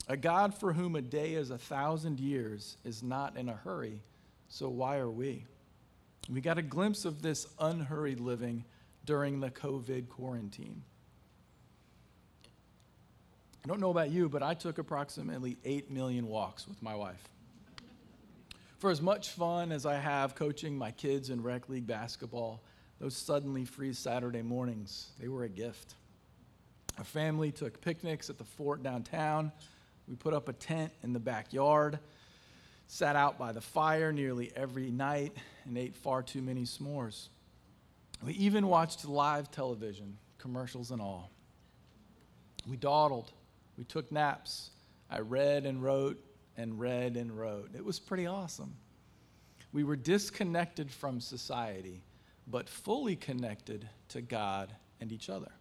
A 0.09 0.17
God 0.17 0.53
for 0.53 0.73
whom 0.73 0.97
a 0.97 1.03
day 1.03 1.35
is 1.35 1.51
a 1.51 1.59
thousand 1.59 2.19
years 2.19 2.77
is 2.85 3.03
not 3.03 3.37
in 3.37 3.49
a 3.49 3.55
hurry, 3.55 4.03
so 4.49 4.69
why 4.69 4.97
are 4.97 5.11
we? 5.11 5.45
We 6.29 6.41
got 6.41 6.59
a 6.59 6.63
glimpse 6.63 7.05
of 7.05 7.23
this 7.23 7.47
unhurried 7.61 8.19
living 8.19 8.65
during 9.05 9.39
the 9.39 9.51
COVID 9.51 10.09
quarantine. 10.09 10.83
I 13.63 13.69
don't 13.69 13.81
know 13.81 13.91
about 13.91 14.11
you, 14.11 14.29
but 14.29 14.43
I 14.43 14.55
took 14.55 14.79
approximately 14.79 15.59
8 15.65 15.91
million 15.91 16.27
walks 16.27 16.67
with 16.67 16.83
my 16.83 16.95
wife. 16.95 17.29
For 18.79 18.91
as 18.91 19.03
much 19.03 19.31
fun 19.31 19.73
as 19.73 19.85
I 19.85 19.97
have 19.97 20.35
coaching 20.35 20.77
my 20.77 20.91
kids 20.91 21.29
in 21.29 21.43
rec 21.43 21.69
league 21.69 21.87
basketball, 21.87 22.63
those 22.99 23.15
suddenly 23.15 23.67
free 23.67 23.93
Saturday 23.93 24.41
mornings, 24.41 25.11
they 25.21 25.29
were 25.29 25.45
a 25.45 25.49
gift. 25.49 25.95
Our 26.97 27.05
family 27.05 27.53
took 27.53 27.81
picnics 27.83 28.31
at 28.31 28.39
the 28.39 28.45
fort 28.45 28.83
downtown. 28.83 29.53
We 30.09 30.17
put 30.17 30.33
up 30.33 30.49
a 30.49 30.55
tent 30.55 30.93
in 31.03 31.13
the 31.13 31.21
backyard, 31.21 31.99
sat 32.87 33.17
out 33.17 33.39
by 33.39 33.53
the 33.53 33.61
fire 33.61 34.13
nearly 34.13 34.51
every 34.57 34.91
night, 34.91 35.37
and 35.67 35.77
ate 35.77 35.95
far 35.95 36.23
too 36.23 36.41
many 36.41 36.63
s'mores. 36.63 37.29
We 38.25 38.33
even 38.35 38.67
watched 38.67 39.05
live 39.05 39.51
television, 39.51 40.17
commercials 40.39 40.91
and 40.91 41.01
all. 41.01 41.31
We 42.67 42.77
dawdled. 42.77 43.33
We 43.77 43.85
took 43.85 44.11
naps. 44.13 44.71
I 45.09 45.21
read 45.21 45.67
and 45.67 45.83
wrote 45.83 46.23
and 46.57 46.79
read 46.79 47.17
and 47.17 47.37
wrote. 47.37 47.71
It 47.75 47.85
was 47.85 47.99
pretty 47.99 48.27
awesome. 48.27 48.75
We 49.73 49.85
were 49.85 49.97
disconnected 49.97 50.91
from 50.91 51.21
society, 51.21 52.03
but 52.47 52.69
fully 52.69 53.17
connected 53.17 53.89
to 54.09 54.21
God 54.21 54.75
and 55.01 55.13
each 55.13 55.31
other. 55.31 55.53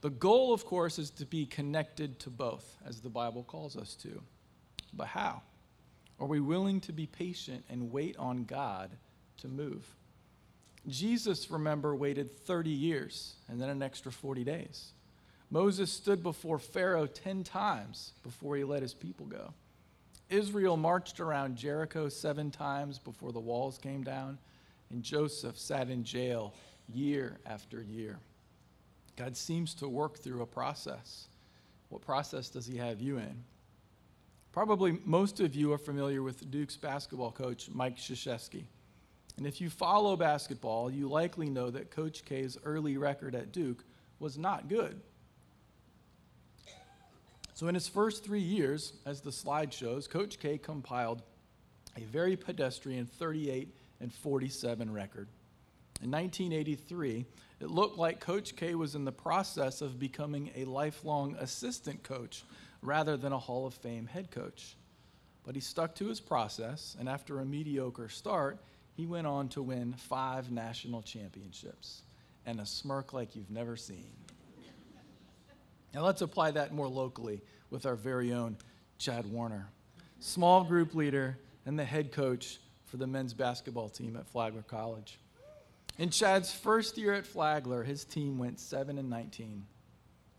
The 0.00 0.10
goal, 0.10 0.52
of 0.52 0.64
course, 0.64 0.98
is 0.98 1.10
to 1.10 1.26
be 1.26 1.46
connected 1.46 2.18
to 2.20 2.30
both, 2.30 2.76
as 2.84 3.00
the 3.00 3.08
Bible 3.08 3.44
calls 3.44 3.76
us 3.76 3.94
to. 3.96 4.20
But 4.92 5.08
how? 5.08 5.42
Are 6.18 6.26
we 6.26 6.40
willing 6.40 6.80
to 6.82 6.92
be 6.92 7.06
patient 7.06 7.64
and 7.68 7.92
wait 7.92 8.16
on 8.16 8.44
God 8.44 8.90
to 9.38 9.48
move? 9.48 9.86
Jesus, 10.88 11.50
remember, 11.50 11.94
waited 11.94 12.36
30 12.36 12.70
years 12.70 13.34
and 13.48 13.60
then 13.60 13.68
an 13.68 13.82
extra 13.82 14.10
40 14.10 14.44
days. 14.44 14.92
Moses 15.52 15.92
stood 15.92 16.22
before 16.22 16.58
Pharaoh 16.58 17.06
10 17.06 17.44
times 17.44 18.12
before 18.22 18.56
he 18.56 18.64
let 18.64 18.80
his 18.80 18.94
people 18.94 19.26
go. 19.26 19.52
Israel 20.30 20.78
marched 20.78 21.20
around 21.20 21.56
Jericho 21.56 22.08
seven 22.08 22.50
times 22.50 22.98
before 22.98 23.32
the 23.32 23.38
walls 23.38 23.76
came 23.76 24.02
down, 24.02 24.38
and 24.90 25.02
Joseph 25.02 25.58
sat 25.58 25.90
in 25.90 26.04
jail 26.04 26.54
year 26.88 27.36
after 27.44 27.82
year. 27.82 28.18
God 29.14 29.36
seems 29.36 29.74
to 29.74 29.88
work 29.90 30.16
through 30.16 30.40
a 30.40 30.46
process. 30.46 31.26
What 31.90 32.00
process 32.00 32.48
does 32.48 32.66
he 32.66 32.78
have 32.78 33.02
you 33.02 33.18
in? 33.18 33.44
Probably 34.52 35.00
most 35.04 35.38
of 35.40 35.54
you 35.54 35.70
are 35.74 35.78
familiar 35.78 36.22
with 36.22 36.50
Duke's 36.50 36.78
basketball 36.78 37.30
coach, 37.30 37.68
Mike 37.70 37.98
Krzyzewski. 37.98 38.64
And 39.36 39.46
if 39.46 39.60
you 39.60 39.68
follow 39.68 40.16
basketball, 40.16 40.90
you 40.90 41.10
likely 41.10 41.50
know 41.50 41.68
that 41.68 41.90
Coach 41.90 42.24
K's 42.24 42.56
early 42.64 42.96
record 42.96 43.34
at 43.34 43.52
Duke 43.52 43.84
was 44.18 44.38
not 44.38 44.70
good. 44.70 44.98
So, 47.62 47.68
in 47.68 47.76
his 47.76 47.86
first 47.86 48.24
three 48.24 48.40
years, 48.40 48.94
as 49.06 49.20
the 49.20 49.30
slide 49.30 49.72
shows, 49.72 50.08
Coach 50.08 50.40
K 50.40 50.58
compiled 50.58 51.22
a 51.96 52.00
very 52.00 52.34
pedestrian 52.34 53.06
38 53.06 53.72
and 54.00 54.12
47 54.12 54.92
record. 54.92 55.28
In 56.02 56.10
1983, 56.10 57.24
it 57.60 57.70
looked 57.70 57.98
like 57.98 58.18
Coach 58.18 58.56
K 58.56 58.74
was 58.74 58.96
in 58.96 59.04
the 59.04 59.12
process 59.12 59.80
of 59.80 60.00
becoming 60.00 60.50
a 60.56 60.64
lifelong 60.64 61.36
assistant 61.38 62.02
coach 62.02 62.42
rather 62.82 63.16
than 63.16 63.32
a 63.32 63.38
Hall 63.38 63.64
of 63.64 63.74
Fame 63.74 64.08
head 64.08 64.32
coach. 64.32 64.74
But 65.44 65.54
he 65.54 65.60
stuck 65.60 65.94
to 65.94 66.08
his 66.08 66.18
process, 66.18 66.96
and 66.98 67.08
after 67.08 67.38
a 67.38 67.44
mediocre 67.44 68.08
start, 68.08 68.58
he 68.96 69.06
went 69.06 69.28
on 69.28 69.48
to 69.50 69.62
win 69.62 69.92
five 69.92 70.50
national 70.50 71.02
championships 71.02 72.02
and 72.44 72.58
a 72.58 72.66
smirk 72.66 73.12
like 73.12 73.36
you've 73.36 73.52
never 73.52 73.76
seen. 73.76 74.21
Now 75.94 76.02
let's 76.02 76.22
apply 76.22 76.52
that 76.52 76.72
more 76.72 76.88
locally 76.88 77.42
with 77.70 77.84
our 77.86 77.96
very 77.96 78.32
own 78.32 78.56
Chad 78.98 79.26
Warner, 79.26 79.68
small 80.20 80.64
group 80.64 80.94
leader 80.94 81.38
and 81.66 81.78
the 81.78 81.84
head 81.84 82.12
coach 82.12 82.60
for 82.86 82.96
the 82.96 83.06
men's 83.06 83.34
basketball 83.34 83.88
team 83.88 84.16
at 84.16 84.26
Flagler 84.26 84.62
College. 84.62 85.18
In 85.98 86.08
Chad's 86.08 86.52
first 86.52 86.96
year 86.96 87.12
at 87.12 87.26
Flagler, 87.26 87.82
his 87.82 88.04
team 88.04 88.38
went 88.38 88.58
7 88.58 88.98
and 88.98 89.10
19. 89.10 89.64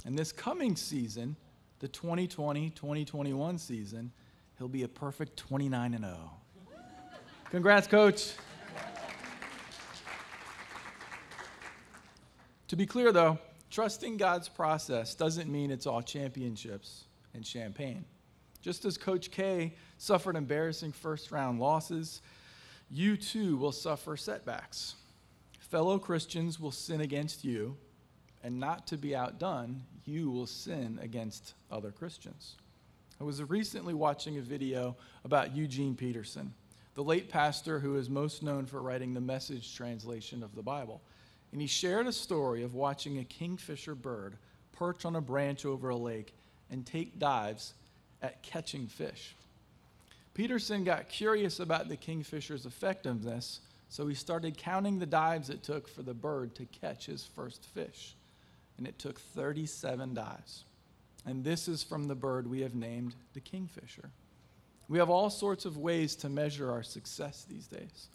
And 0.06 0.18
this 0.18 0.32
coming 0.32 0.76
season, 0.76 1.36
the 1.80 1.88
2020 1.88 2.72
2021 2.72 3.58
season, 3.58 4.12
he'll 4.58 4.68
be 4.68 4.84
a 4.84 4.88
perfect 4.88 5.38
29 5.38 5.94
and 5.94 6.04
0. 6.04 6.18
Congrats, 7.52 7.88
coach. 7.88 8.32
To 12.70 12.76
be 12.76 12.88
clear, 12.88 13.12
though, 13.12 13.38
trusting 13.74 14.18
God's 14.18 14.48
process 14.48 15.16
doesn't 15.16 15.52
mean 15.52 15.72
it's 15.72 15.88
all 15.88 16.04
championships 16.04 17.06
and 17.34 17.44
champagne. 17.46 18.06
Just 18.62 18.86
as 18.86 18.98
Coach 18.98 19.32
K 19.32 19.74
suffered 19.98 20.36
embarrassing 20.36 20.92
first 20.92 21.32
round 21.32 21.60
losses, 21.60 22.22
you 22.92 23.18
too 23.18 23.58
will 23.58 23.72
suffer 23.72 24.16
setbacks. 24.16 24.94
Fellow 25.60 25.98
Christians 25.98 26.60
will 26.60 26.72
sin 26.72 27.02
against 27.02 27.44
you, 27.44 27.76
and 28.44 28.60
not 28.60 28.86
to 28.88 28.98
be 28.98 29.16
outdone, 29.16 29.82
you 30.06 30.30
will 30.30 30.46
sin 30.46 31.00
against 31.02 31.56
other 31.72 31.92
Christians. 31.92 32.58
I 33.20 33.24
was 33.24 33.42
recently 33.42 33.96
watching 33.96 34.38
a 34.38 34.42
video 34.42 34.96
about 35.26 35.56
Eugene 35.56 35.96
Peterson 35.96 36.54
the 36.96 37.04
late 37.04 37.30
pastor 37.30 37.80
who 37.80 37.96
is 37.96 38.10
most 38.10 38.44
known 38.44 38.66
for 38.66 38.82
writing 38.82 39.14
the 39.14 39.22
message 39.22 39.76
translation 39.76 40.44
of 40.44 40.54
the 40.56 40.62
Bible. 40.62 41.02
And 41.54 41.62
he 41.62 41.68
shared 41.68 42.08
a 42.08 42.12
story 42.12 42.64
of 42.64 42.74
watching 42.74 43.20
a 43.20 43.24
kingfisher 43.24 43.94
bird 43.94 44.38
perch 44.72 45.06
on 45.06 45.16
a 45.16 45.22
branch 45.22 45.66
over 45.66 45.90
a 45.90 45.96
lake 45.96 46.34
and 46.72 46.84
take 46.84 47.20
dives 47.20 47.76
at 48.24 48.42
catching 48.42 48.88
fish. 48.88 49.36
Peterson 50.34 50.84
got 50.84 51.10
curious 51.10 51.60
about 51.60 51.90
the 51.90 51.96
kingfisher's 51.96 52.66
effectiveness, 52.66 53.60
so 53.88 54.08
he 54.08 54.16
started 54.16 54.58
counting 54.58 54.98
the 54.98 55.06
dives 55.06 55.52
it 55.52 55.62
took 55.62 55.88
for 55.88 56.02
the 56.02 56.16
bird 56.16 56.56
to 56.56 56.66
catch 56.66 57.06
his 57.06 57.24
first 57.24 57.64
fish. 57.66 58.16
And 58.80 58.88
it 58.88 58.98
took 58.98 59.20
37 59.20 60.16
dives. 60.16 60.64
And 61.28 61.44
this 61.44 61.68
is 61.68 61.84
from 61.84 62.08
the 62.08 62.16
bird 62.16 62.50
we 62.50 62.62
have 62.62 62.74
named 62.74 63.14
the 63.36 63.40
kingfisher. 63.40 64.10
We 64.90 64.98
have 64.98 65.12
all 65.12 65.30
sorts 65.30 65.66
of 65.66 65.78
ways 65.78 66.16
to 66.16 66.30
measure 66.30 66.72
our 66.72 66.82
success 66.82 67.46
these 67.48 67.68
days. 67.68 68.08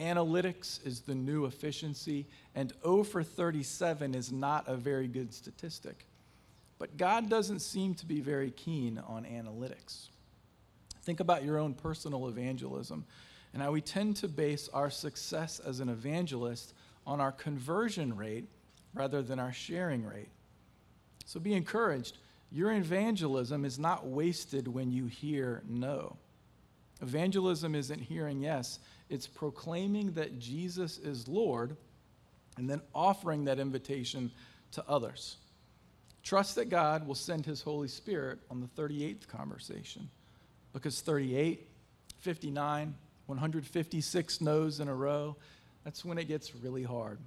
Analytics 0.00 0.84
is 0.86 1.00
the 1.00 1.14
new 1.14 1.44
efficiency, 1.44 2.26
and 2.54 2.72
0 2.82 3.04
for 3.04 3.22
37 3.22 4.14
is 4.14 4.32
not 4.32 4.66
a 4.66 4.74
very 4.74 5.06
good 5.06 5.34
statistic. 5.34 6.06
But 6.78 6.96
God 6.96 7.28
doesn't 7.28 7.60
seem 7.60 7.94
to 7.96 8.06
be 8.06 8.20
very 8.20 8.50
keen 8.50 8.98
on 9.06 9.24
analytics. 9.24 10.08
Think 11.02 11.20
about 11.20 11.44
your 11.44 11.58
own 11.58 11.74
personal 11.74 12.28
evangelism 12.28 13.04
and 13.52 13.62
how 13.62 13.72
we 13.72 13.82
tend 13.82 14.16
to 14.16 14.28
base 14.28 14.70
our 14.72 14.88
success 14.88 15.60
as 15.60 15.80
an 15.80 15.90
evangelist 15.90 16.72
on 17.06 17.20
our 17.20 17.32
conversion 17.32 18.16
rate 18.16 18.46
rather 18.94 19.20
than 19.20 19.38
our 19.38 19.52
sharing 19.52 20.04
rate. 20.04 20.30
So 21.26 21.40
be 21.40 21.52
encouraged. 21.52 22.16
Your 22.50 22.72
evangelism 22.72 23.66
is 23.66 23.78
not 23.78 24.06
wasted 24.06 24.66
when 24.66 24.90
you 24.90 25.06
hear 25.06 25.62
no. 25.68 26.16
Evangelism 27.02 27.74
isn't 27.74 28.00
hearing 28.00 28.40
yes, 28.40 28.78
it's 29.08 29.26
proclaiming 29.26 30.12
that 30.12 30.38
Jesus 30.38 30.98
is 30.98 31.26
Lord 31.26 31.76
and 32.56 32.68
then 32.68 32.80
offering 32.94 33.44
that 33.46 33.58
invitation 33.58 34.30
to 34.72 34.84
others. 34.88 35.36
Trust 36.22 36.56
that 36.56 36.68
God 36.68 37.06
will 37.06 37.14
send 37.14 37.46
his 37.46 37.62
Holy 37.62 37.88
Spirit 37.88 38.38
on 38.50 38.60
the 38.60 38.82
38th 38.82 39.26
conversation 39.26 40.08
because 40.72 41.00
38, 41.00 41.66
59, 42.18 42.94
156 43.26 44.40
no's 44.40 44.80
in 44.80 44.88
a 44.88 44.94
row, 44.94 45.36
that's 45.84 46.04
when 46.04 46.18
it 46.18 46.28
gets 46.28 46.54
really 46.54 46.82
hard. 46.82 47.18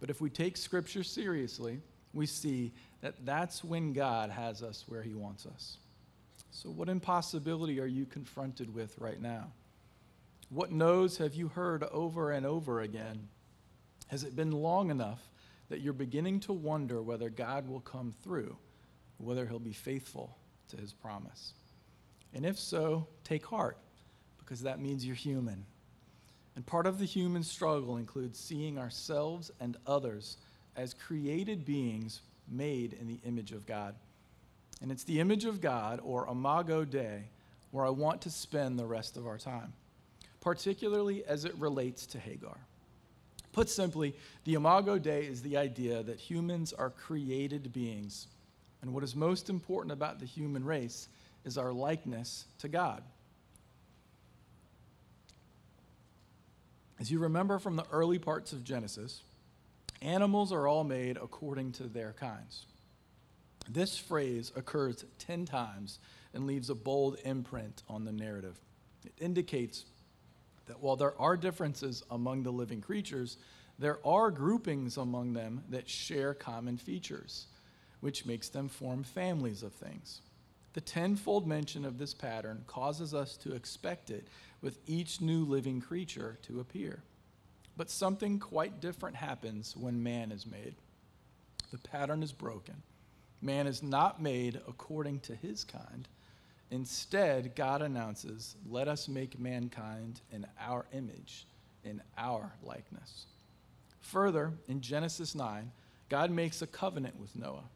But 0.00 0.10
if 0.10 0.20
we 0.20 0.28
take 0.28 0.56
Scripture 0.56 1.04
seriously, 1.04 1.80
we 2.12 2.26
see 2.26 2.72
that 3.00 3.14
that's 3.24 3.62
when 3.62 3.92
God 3.92 4.30
has 4.30 4.62
us 4.62 4.84
where 4.88 5.02
He 5.02 5.14
wants 5.14 5.46
us. 5.46 5.78
So, 6.56 6.70
what 6.70 6.88
impossibility 6.88 7.80
are 7.80 7.86
you 7.86 8.06
confronted 8.06 8.72
with 8.72 8.96
right 9.00 9.20
now? 9.20 9.48
What 10.50 10.70
no's 10.70 11.18
have 11.18 11.34
you 11.34 11.48
heard 11.48 11.82
over 11.82 12.30
and 12.30 12.46
over 12.46 12.80
again? 12.80 13.28
Has 14.06 14.22
it 14.22 14.36
been 14.36 14.52
long 14.52 14.88
enough 14.88 15.20
that 15.68 15.80
you're 15.80 15.92
beginning 15.92 16.38
to 16.40 16.52
wonder 16.52 17.02
whether 17.02 17.28
God 17.28 17.68
will 17.68 17.80
come 17.80 18.14
through, 18.22 18.56
whether 19.18 19.46
He'll 19.46 19.58
be 19.58 19.72
faithful 19.72 20.38
to 20.68 20.76
His 20.76 20.92
promise? 20.92 21.54
And 22.32 22.46
if 22.46 22.56
so, 22.56 23.08
take 23.24 23.44
heart, 23.44 23.76
because 24.38 24.62
that 24.62 24.80
means 24.80 25.04
you're 25.04 25.16
human. 25.16 25.66
And 26.54 26.64
part 26.64 26.86
of 26.86 27.00
the 27.00 27.04
human 27.04 27.42
struggle 27.42 27.96
includes 27.96 28.38
seeing 28.38 28.78
ourselves 28.78 29.50
and 29.58 29.76
others 29.88 30.36
as 30.76 30.94
created 30.94 31.64
beings 31.64 32.20
made 32.48 32.92
in 32.92 33.08
the 33.08 33.18
image 33.24 33.50
of 33.50 33.66
God. 33.66 33.96
And 34.82 34.92
it's 34.92 35.04
the 35.04 35.20
image 35.20 35.44
of 35.44 35.60
God, 35.60 36.00
or 36.02 36.28
Imago 36.28 36.84
Dei, 36.84 37.24
where 37.70 37.86
I 37.86 37.90
want 37.90 38.20
to 38.22 38.30
spend 38.30 38.78
the 38.78 38.84
rest 38.84 39.16
of 39.16 39.26
our 39.26 39.38
time, 39.38 39.72
particularly 40.40 41.24
as 41.24 41.44
it 41.44 41.54
relates 41.56 42.06
to 42.06 42.18
Hagar. 42.18 42.58
Put 43.52 43.70
simply, 43.70 44.14
the 44.44 44.54
Imago 44.54 44.98
Dei 44.98 45.24
is 45.24 45.40
the 45.42 45.56
idea 45.56 46.02
that 46.02 46.18
humans 46.18 46.72
are 46.72 46.90
created 46.90 47.72
beings. 47.72 48.26
And 48.82 48.92
what 48.92 49.04
is 49.04 49.16
most 49.16 49.48
important 49.48 49.92
about 49.92 50.18
the 50.18 50.26
human 50.26 50.64
race 50.64 51.08
is 51.44 51.56
our 51.56 51.72
likeness 51.72 52.44
to 52.58 52.68
God. 52.68 53.02
As 57.00 57.10
you 57.10 57.18
remember 57.18 57.58
from 57.58 57.76
the 57.76 57.86
early 57.92 58.18
parts 58.18 58.52
of 58.52 58.64
Genesis, 58.64 59.22
animals 60.02 60.52
are 60.52 60.66
all 60.66 60.84
made 60.84 61.16
according 61.16 61.72
to 61.72 61.84
their 61.84 62.14
kinds. 62.18 62.66
This 63.68 63.96
phrase 63.96 64.52
occurs 64.56 65.04
10 65.18 65.46
times 65.46 65.98
and 66.32 66.46
leaves 66.46 66.70
a 66.70 66.74
bold 66.74 67.18
imprint 67.24 67.82
on 67.88 68.04
the 68.04 68.12
narrative. 68.12 68.60
It 69.04 69.12
indicates 69.18 69.84
that 70.66 70.80
while 70.80 70.96
there 70.96 71.18
are 71.20 71.36
differences 71.36 72.02
among 72.10 72.42
the 72.42 72.52
living 72.52 72.80
creatures, 72.80 73.36
there 73.78 73.98
are 74.06 74.30
groupings 74.30 74.96
among 74.96 75.32
them 75.32 75.62
that 75.70 75.88
share 75.88 76.34
common 76.34 76.76
features, 76.76 77.46
which 78.00 78.26
makes 78.26 78.48
them 78.48 78.68
form 78.68 79.02
families 79.02 79.62
of 79.62 79.72
things. 79.72 80.20
The 80.74 80.80
tenfold 80.80 81.46
mention 81.46 81.84
of 81.84 81.98
this 81.98 82.14
pattern 82.14 82.64
causes 82.66 83.14
us 83.14 83.36
to 83.38 83.54
expect 83.54 84.10
it 84.10 84.28
with 84.60 84.78
each 84.86 85.20
new 85.20 85.44
living 85.44 85.80
creature 85.80 86.38
to 86.42 86.60
appear. 86.60 87.02
But 87.76 87.90
something 87.90 88.38
quite 88.38 88.80
different 88.80 89.16
happens 89.16 89.76
when 89.76 90.02
man 90.02 90.32
is 90.32 90.46
made. 90.46 90.74
The 91.70 91.78
pattern 91.78 92.22
is 92.22 92.32
broken. 92.32 92.82
Man 93.44 93.66
is 93.66 93.82
not 93.82 94.22
made 94.22 94.58
according 94.66 95.20
to 95.20 95.34
his 95.34 95.64
kind. 95.64 96.08
Instead, 96.70 97.54
God 97.54 97.82
announces, 97.82 98.56
Let 98.66 98.88
us 98.88 99.06
make 99.06 99.38
mankind 99.38 100.22
in 100.32 100.46
our 100.58 100.86
image, 100.94 101.46
in 101.84 102.00
our 102.16 102.50
likeness. 102.62 103.26
Further, 104.00 104.50
in 104.66 104.80
Genesis 104.80 105.34
9, 105.34 105.70
God 106.08 106.30
makes 106.30 106.62
a 106.62 106.66
covenant 106.66 107.20
with 107.20 107.36
Noah. 107.36 107.68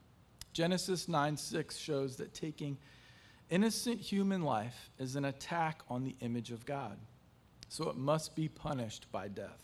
Genesis 0.55 1.07
9 1.07 1.37
6 1.37 1.77
shows 1.77 2.17
that 2.17 2.33
taking 2.33 2.79
innocent 3.51 4.01
human 4.01 4.43
life 4.43 4.89
is 4.99 5.17
an 5.17 5.27
attack 5.27 5.83
on 5.91 6.03
the 6.03 6.17
image 6.21 6.51
of 6.51 6.65
God, 6.65 6.97
so 7.69 7.91
it 7.91 7.97
must 7.97 8.35
be 8.35 8.49
punished 8.49 9.05
by 9.13 9.29
death. 9.29 9.63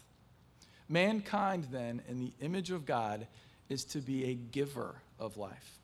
Mankind, 0.87 1.69
then, 1.73 2.03
in 2.07 2.19
the 2.19 2.33
image 2.43 2.71
of 2.71 2.85
God, 2.85 3.27
is 3.71 3.87
to 3.87 4.01
be 4.01 4.27
a 4.27 4.35
giver 4.35 4.97
of 5.19 5.39
life. 5.39 5.81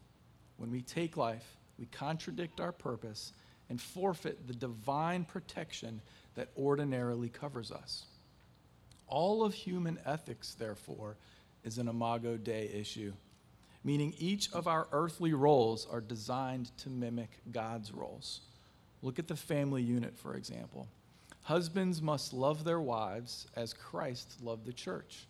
When 0.61 0.71
we 0.71 0.83
take 0.83 1.17
life, 1.17 1.57
we 1.79 1.87
contradict 1.87 2.61
our 2.61 2.71
purpose 2.71 3.33
and 3.71 3.81
forfeit 3.81 4.47
the 4.47 4.53
divine 4.53 5.25
protection 5.25 6.03
that 6.35 6.51
ordinarily 6.55 7.31
covers 7.31 7.73
us. 7.73 8.05
All 9.07 9.43
of 9.43 9.55
human 9.55 9.99
ethics, 10.05 10.53
therefore, 10.53 11.17
is 11.65 11.79
an 11.79 11.89
imago 11.89 12.37
Dei 12.37 12.69
issue, 12.75 13.15
meaning 13.85 14.13
each 14.19 14.53
of 14.53 14.69
our 14.69 14.87
earthly 14.93 15.33
roles 15.33 15.87
are 15.91 16.03
designed 16.03 16.77
to 16.77 16.91
mimic 16.91 17.31
God's 17.51 17.91
roles. 17.91 18.43
Look 19.01 19.19
at 19.19 19.29
the 19.29 19.37
family 19.37 19.83
unit, 19.83 20.15
for 20.15 20.35
example. 20.35 20.89
Husbands 21.45 22.03
must 22.03 22.35
love 22.35 22.65
their 22.65 22.83
wives 22.83 23.47
as 23.57 23.73
Christ 23.73 24.43
loved 24.43 24.67
the 24.67 24.75
church. 24.75 25.27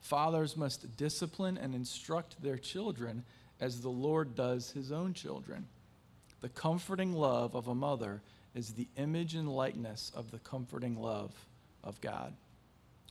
Fathers 0.00 0.56
must 0.56 0.96
discipline 0.96 1.58
and 1.58 1.74
instruct 1.74 2.42
their 2.42 2.56
children 2.56 3.24
as 3.60 3.80
the 3.80 3.88
Lord 3.90 4.34
does 4.34 4.70
his 4.70 4.90
own 4.90 5.14
children. 5.14 5.66
The 6.40 6.48
comforting 6.48 7.12
love 7.12 7.54
of 7.54 7.68
a 7.68 7.74
mother 7.74 8.22
is 8.54 8.72
the 8.72 8.88
image 8.96 9.34
and 9.34 9.48
likeness 9.48 10.10
of 10.14 10.30
the 10.30 10.38
comforting 10.38 11.00
love 11.00 11.32
of 11.84 12.00
God. 12.00 12.32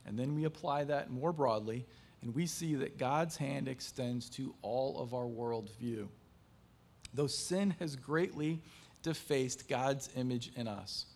And 0.06 0.18
then 0.18 0.34
we 0.34 0.44
apply 0.44 0.84
that 0.84 1.10
more 1.10 1.32
broadly, 1.32 1.86
and 2.22 2.34
we 2.34 2.46
see 2.46 2.74
that 2.76 2.98
God's 2.98 3.36
hand 3.36 3.68
extends 3.68 4.28
to 4.30 4.54
all 4.62 4.98
of 5.00 5.14
our 5.14 5.24
worldview. 5.24 6.08
Though 7.14 7.26
sin 7.26 7.74
has 7.78 7.96
greatly 7.96 8.60
defaced 9.02 9.68
God's 9.68 10.10
image 10.16 10.50
in 10.56 10.68
us, 10.68 11.06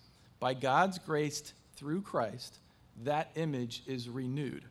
by 0.41 0.55
God's 0.55 0.99
grace 0.99 1.53
through 1.77 2.03
Christ, 2.03 2.59
that 3.03 3.31
image 3.35 3.83
is 3.87 4.09
renewed. 4.09 4.65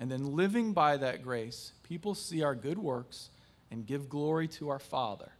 And 0.00 0.10
then 0.10 0.36
living 0.36 0.72
by 0.72 0.96
that 0.98 1.22
grace, 1.22 1.72
people 1.82 2.14
see 2.14 2.42
our 2.42 2.54
good 2.54 2.78
works 2.78 3.30
and 3.70 3.86
give 3.86 4.08
glory 4.08 4.48
to 4.48 4.68
our 4.68 4.78
Father. 4.78 5.30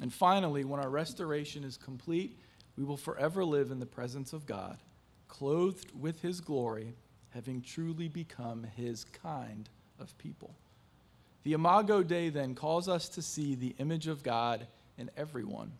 And 0.00 0.12
finally, 0.12 0.64
when 0.64 0.80
our 0.80 0.90
restoration 0.90 1.64
is 1.64 1.76
complete, 1.76 2.38
we 2.76 2.84
will 2.84 2.96
forever 2.96 3.44
live 3.44 3.70
in 3.70 3.78
the 3.78 3.86
presence 3.86 4.32
of 4.32 4.46
God, 4.46 4.78
clothed 5.28 5.90
with 5.98 6.20
His 6.22 6.40
glory, 6.40 6.94
having 7.30 7.62
truly 7.62 8.08
become 8.08 8.64
His 8.76 9.04
kind 9.04 9.68
of 9.98 10.16
people. 10.18 10.54
The 11.44 11.54
Imago 11.54 12.02
Dei 12.02 12.28
then 12.28 12.54
calls 12.54 12.88
us 12.88 13.08
to 13.10 13.22
see 13.22 13.54
the 13.54 13.74
image 13.78 14.06
of 14.06 14.22
God 14.22 14.66
in 14.98 15.10
everyone 15.16 15.72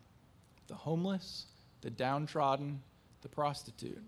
the 0.69 0.75
homeless, 0.75 1.47
the 1.83 1.91
downtrodden, 1.91 2.81
the 3.21 3.29
prostitute. 3.29 4.03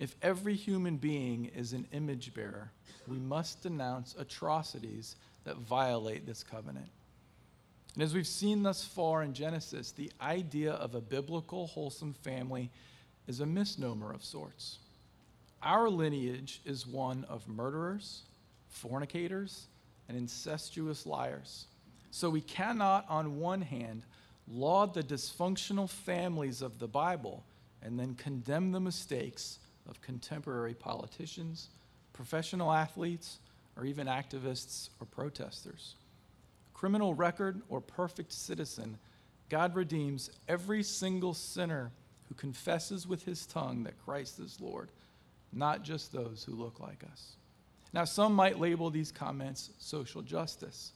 If 0.00 0.16
every 0.22 0.54
human 0.54 0.96
being 0.96 1.46
is 1.54 1.72
an 1.72 1.86
image 1.92 2.34
bearer, 2.34 2.72
we 3.06 3.18
must 3.18 3.62
denounce 3.62 4.16
atrocities 4.18 5.16
that 5.48 5.56
violate 5.56 6.26
this 6.26 6.42
covenant. 6.42 6.90
And 7.94 8.02
as 8.02 8.12
we've 8.12 8.26
seen 8.26 8.62
thus 8.62 8.84
far 8.84 9.22
in 9.22 9.32
Genesis, 9.32 9.92
the 9.92 10.12
idea 10.20 10.72
of 10.72 10.94
a 10.94 11.00
biblical, 11.00 11.68
wholesome 11.68 12.12
family 12.12 12.70
is 13.26 13.40
a 13.40 13.46
misnomer 13.46 14.12
of 14.12 14.22
sorts. 14.22 14.78
Our 15.62 15.88
lineage 15.88 16.60
is 16.66 16.86
one 16.86 17.24
of 17.30 17.48
murderers, 17.48 18.24
fornicators, 18.68 19.68
and 20.06 20.18
incestuous 20.18 21.06
liars. 21.06 21.64
So 22.10 22.28
we 22.28 22.42
cannot, 22.42 23.06
on 23.08 23.38
one 23.38 23.62
hand, 23.62 24.02
laud 24.46 24.92
the 24.92 25.02
dysfunctional 25.02 25.88
families 25.88 26.60
of 26.60 26.78
the 26.78 26.88
Bible 26.88 27.42
and 27.82 27.98
then 27.98 28.14
condemn 28.16 28.70
the 28.70 28.80
mistakes 28.80 29.60
of 29.88 30.00
contemporary 30.02 30.74
politicians, 30.74 31.70
professional 32.12 32.70
athletes, 32.70 33.38
or 33.78 33.86
even 33.86 34.08
activists 34.08 34.90
or 35.00 35.06
protesters. 35.06 35.94
Criminal 36.74 37.14
record 37.14 37.62
or 37.68 37.80
perfect 37.80 38.32
citizen, 38.32 38.98
God 39.48 39.74
redeems 39.74 40.30
every 40.48 40.82
single 40.82 41.32
sinner 41.32 41.92
who 42.28 42.34
confesses 42.34 43.06
with 43.06 43.24
his 43.24 43.46
tongue 43.46 43.84
that 43.84 44.04
Christ 44.04 44.40
is 44.40 44.60
Lord, 44.60 44.90
not 45.52 45.82
just 45.82 46.12
those 46.12 46.44
who 46.44 46.54
look 46.54 46.80
like 46.80 47.04
us. 47.10 47.36
Now, 47.92 48.04
some 48.04 48.34
might 48.34 48.58
label 48.58 48.90
these 48.90 49.10
comments 49.10 49.70
social 49.78 50.20
justice, 50.20 50.92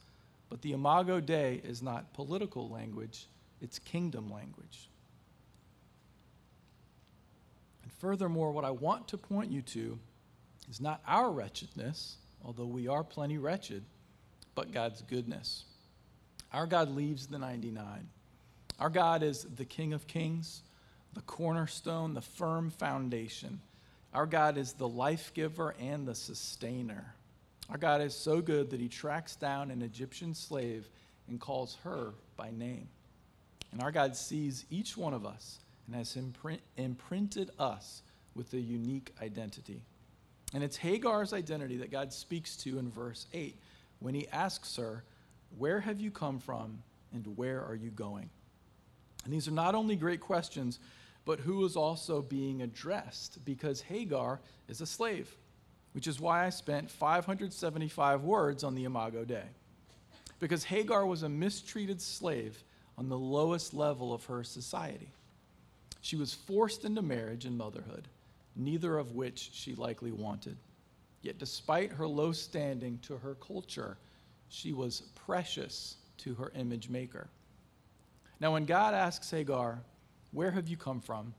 but 0.49 0.61
the 0.61 0.73
Imago 0.73 1.19
Dei 1.19 1.61
is 1.63 1.81
not 1.81 2.13
political 2.13 2.69
language, 2.69 3.27
it's 3.61 3.79
kingdom 3.79 4.31
language. 4.31 4.89
And 7.81 7.91
furthermore, 7.93 8.51
what 8.51 8.65
I 8.65 8.71
want 8.71 9.07
to 9.07 9.17
point 9.17 9.51
you 9.51 9.61
to 9.61 9.97
is 10.69 10.79
not 10.79 11.01
our 11.07 11.31
wretchedness, 11.31 12.17
although 12.43 12.65
we 12.65 12.87
are 12.87 13.03
plenty 13.03 13.37
wretched, 13.37 13.83
but 14.55 14.71
God's 14.71 15.01
goodness. 15.01 15.65
Our 16.51 16.67
God 16.67 16.89
leaves 16.89 17.27
the 17.27 17.39
99. 17.39 18.07
Our 18.79 18.89
God 18.89 19.23
is 19.23 19.43
the 19.43 19.65
King 19.65 19.93
of 19.93 20.07
Kings, 20.07 20.61
the 21.13 21.21
cornerstone, 21.21 22.13
the 22.13 22.21
firm 22.21 22.69
foundation. 22.69 23.59
Our 24.13 24.25
God 24.25 24.57
is 24.57 24.73
the 24.73 24.87
life 24.87 25.33
giver 25.33 25.73
and 25.79 26.07
the 26.07 26.15
sustainer. 26.15 27.13
Our 27.69 27.77
God 27.77 28.01
is 28.01 28.13
so 28.13 28.41
good 28.41 28.69
that 28.71 28.79
he 28.79 28.89
tracks 28.89 29.35
down 29.35 29.71
an 29.71 29.81
Egyptian 29.81 30.35
slave 30.35 30.87
and 31.27 31.39
calls 31.39 31.77
her 31.83 32.13
by 32.35 32.51
name. 32.51 32.87
And 33.71 33.81
our 33.81 33.91
God 33.91 34.15
sees 34.15 34.65
each 34.69 34.95
one 34.95 35.13
of 35.13 35.25
us 35.25 35.59
and 35.87 35.95
has 35.95 36.15
imprint, 36.15 36.61
imprinted 36.77 37.49
us 37.57 38.03
with 38.35 38.53
a 38.53 38.59
unique 38.59 39.11
identity. 39.21 39.81
And 40.53 40.63
it's 40.63 40.77
Hagar's 40.77 41.33
identity 41.33 41.77
that 41.77 41.91
God 41.91 42.13
speaks 42.13 42.55
to 42.57 42.77
in 42.77 42.89
verse 42.89 43.25
8 43.33 43.57
when 43.99 44.13
he 44.13 44.27
asks 44.29 44.75
her, 44.77 45.03
Where 45.57 45.79
have 45.79 45.99
you 45.99 46.11
come 46.11 46.39
from 46.39 46.83
and 47.11 47.37
where 47.37 47.63
are 47.63 47.75
you 47.75 47.89
going? 47.89 48.29
And 49.25 49.33
these 49.33 49.47
are 49.47 49.51
not 49.51 49.75
only 49.75 49.95
great 49.95 50.19
questions, 50.19 50.79
but 51.25 51.39
who 51.39 51.63
is 51.65 51.75
also 51.75 52.21
being 52.21 52.61
addressed 52.61 53.43
because 53.45 53.81
Hagar 53.81 54.39
is 54.67 54.81
a 54.81 54.85
slave, 54.85 55.33
which 55.93 56.07
is 56.07 56.19
why 56.19 56.45
I 56.45 56.49
spent 56.49 56.91
575 56.91 58.23
words 58.23 58.63
on 58.63 58.75
the 58.75 58.83
Imago 58.83 59.23
Dei. 59.23 59.43
Because 60.39 60.65
Hagar 60.65 61.05
was 61.05 61.23
a 61.23 61.29
mistreated 61.29 62.01
slave 62.01 62.63
on 62.97 63.07
the 63.07 63.17
lowest 63.17 63.73
level 63.73 64.13
of 64.13 64.25
her 64.25 64.43
society. 64.43 65.09
She 66.01 66.17
was 66.17 66.33
forced 66.33 66.83
into 66.83 67.01
marriage 67.01 67.45
and 67.45 67.57
motherhood, 67.57 68.09
neither 68.55 68.97
of 68.97 69.13
which 69.13 69.49
she 69.53 69.75
likely 69.75 70.11
wanted. 70.11 70.57
Yet, 71.21 71.39
despite 71.39 71.91
her 71.91 72.07
low 72.07 72.31
standing 72.31 72.99
to 73.03 73.17
her 73.17 73.35
culture, 73.35 73.97
she 74.49 74.73
was 74.73 75.01
precious 75.15 75.95
to 76.17 76.35
her 76.35 76.51
image 76.55 76.89
maker. 76.89 77.29
Now, 78.39 78.53
when 78.53 78.65
God 78.65 78.93
asks 78.93 79.31
Hagar, 79.31 79.81
Where 80.31 80.51
have 80.51 80.67
you 80.67 80.77
come 80.77 80.99
from? 80.99 81.33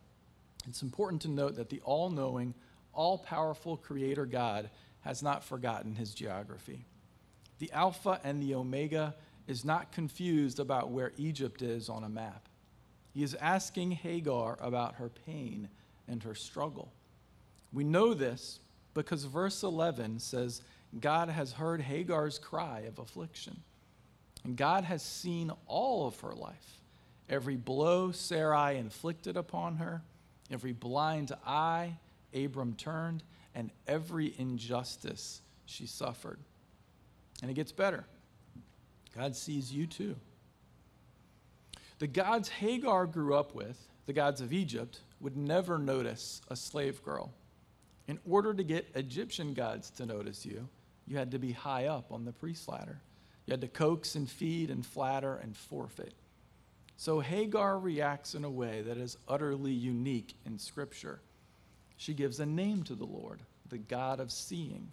it's 0.66 0.83
important 0.83 1.20
to 1.22 1.29
note 1.29 1.57
that 1.57 1.68
the 1.68 1.83
all 1.85 2.09
knowing, 2.09 2.55
all 2.94 3.18
powerful 3.18 3.77
Creator 3.77 4.24
God 4.24 4.70
has 5.03 5.22
not 5.22 5.44
forgotten 5.44 5.94
his 5.94 6.14
geography. 6.14 6.87
The 7.59 7.70
Alpha 7.72 8.18
and 8.24 8.42
the 8.42 8.55
Omega 8.55 9.14
is 9.46 9.64
not 9.64 9.92
confused 9.92 10.59
about 10.59 10.90
where 10.90 11.12
Egypt 11.18 11.61
is 11.61 11.90
on 11.90 12.05
a 12.05 12.09
map. 12.09 12.48
He 13.12 13.22
is 13.22 13.35
asking 13.35 13.92
Hagar 13.92 14.57
about 14.61 14.94
her 14.94 15.11
pain 15.11 15.68
and 16.09 16.22
her 16.22 16.35
struggle. 16.35 16.92
We 17.74 17.84
know 17.84 18.14
this 18.14 18.60
because 18.94 19.24
verse 19.24 19.62
11 19.62 20.20
says, 20.20 20.62
God 21.00 21.28
has 21.28 21.52
heard 21.52 21.80
Hagar's 21.80 22.38
cry 22.38 22.80
of 22.80 23.00
affliction. 23.00 23.60
And 24.44 24.56
God 24.56 24.84
has 24.84 25.02
seen 25.02 25.50
all 25.66 26.06
of 26.06 26.18
her 26.20 26.34
life 26.34 26.80
every 27.28 27.56
blow 27.56 28.12
Sarai 28.12 28.76
inflicted 28.76 29.37
upon 29.37 29.76
her, 29.76 30.02
every 30.50 30.72
blind 30.72 31.32
eye 31.46 31.96
Abram 32.34 32.74
turned, 32.74 33.22
and 33.54 33.70
every 33.87 34.34
injustice 34.38 35.40
she 35.64 35.87
suffered. 35.87 36.38
And 37.40 37.50
it 37.50 37.54
gets 37.54 37.72
better. 37.72 38.04
God 39.16 39.37
sees 39.37 39.72
you 39.72 39.87
too. 39.87 40.16
The 41.98 42.06
gods 42.06 42.48
Hagar 42.48 43.06
grew 43.06 43.34
up 43.34 43.54
with, 43.54 43.88
the 44.06 44.12
gods 44.12 44.40
of 44.40 44.52
Egypt, 44.52 45.00
would 45.20 45.37
never 45.37 45.78
notice 45.78 46.42
a 46.48 46.56
slave 46.56 47.02
girl. 47.02 47.32
In 48.06 48.18
order 48.28 48.52
to 48.52 48.62
get 48.62 48.90
Egyptian 48.94 49.54
gods 49.54 49.90
to 49.90 50.06
notice 50.06 50.44
you, 50.44 50.68
you 51.06 51.16
had 51.16 51.30
to 51.30 51.38
be 51.38 51.52
high 51.52 51.86
up 51.86 52.12
on 52.12 52.24
the 52.24 52.32
priest 52.32 52.68
ladder. 52.68 53.00
You 53.46 53.52
had 53.52 53.60
to 53.60 53.68
coax 53.68 54.14
and 54.14 54.28
feed 54.28 54.70
and 54.70 54.84
flatter 54.84 55.36
and 55.36 55.56
forfeit. 55.56 56.14
So 56.96 57.20
Hagar 57.20 57.78
reacts 57.78 58.34
in 58.34 58.44
a 58.44 58.50
way 58.50 58.82
that 58.82 58.96
is 58.96 59.18
utterly 59.28 59.72
unique 59.72 60.34
in 60.46 60.58
Scripture. 60.58 61.20
She 61.96 62.14
gives 62.14 62.40
a 62.40 62.46
name 62.46 62.82
to 62.84 62.94
the 62.94 63.04
Lord, 63.04 63.40
the 63.68 63.78
God 63.78 64.20
of 64.20 64.30
seeing, 64.30 64.88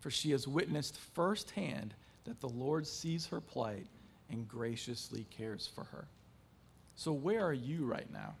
for 0.00 0.10
she 0.10 0.30
has 0.30 0.46
witnessed 0.46 0.98
firsthand 1.14 1.94
that 2.24 2.40
the 2.40 2.48
Lord 2.48 2.86
sees 2.86 3.26
her 3.26 3.40
plight 3.40 3.86
and 4.30 4.48
graciously 4.48 5.26
cares 5.30 5.68
for 5.72 5.84
her. 5.84 6.06
So, 6.96 7.12
where 7.12 7.44
are 7.44 7.52
you 7.52 7.84
right 7.84 8.10
now? 8.12 8.34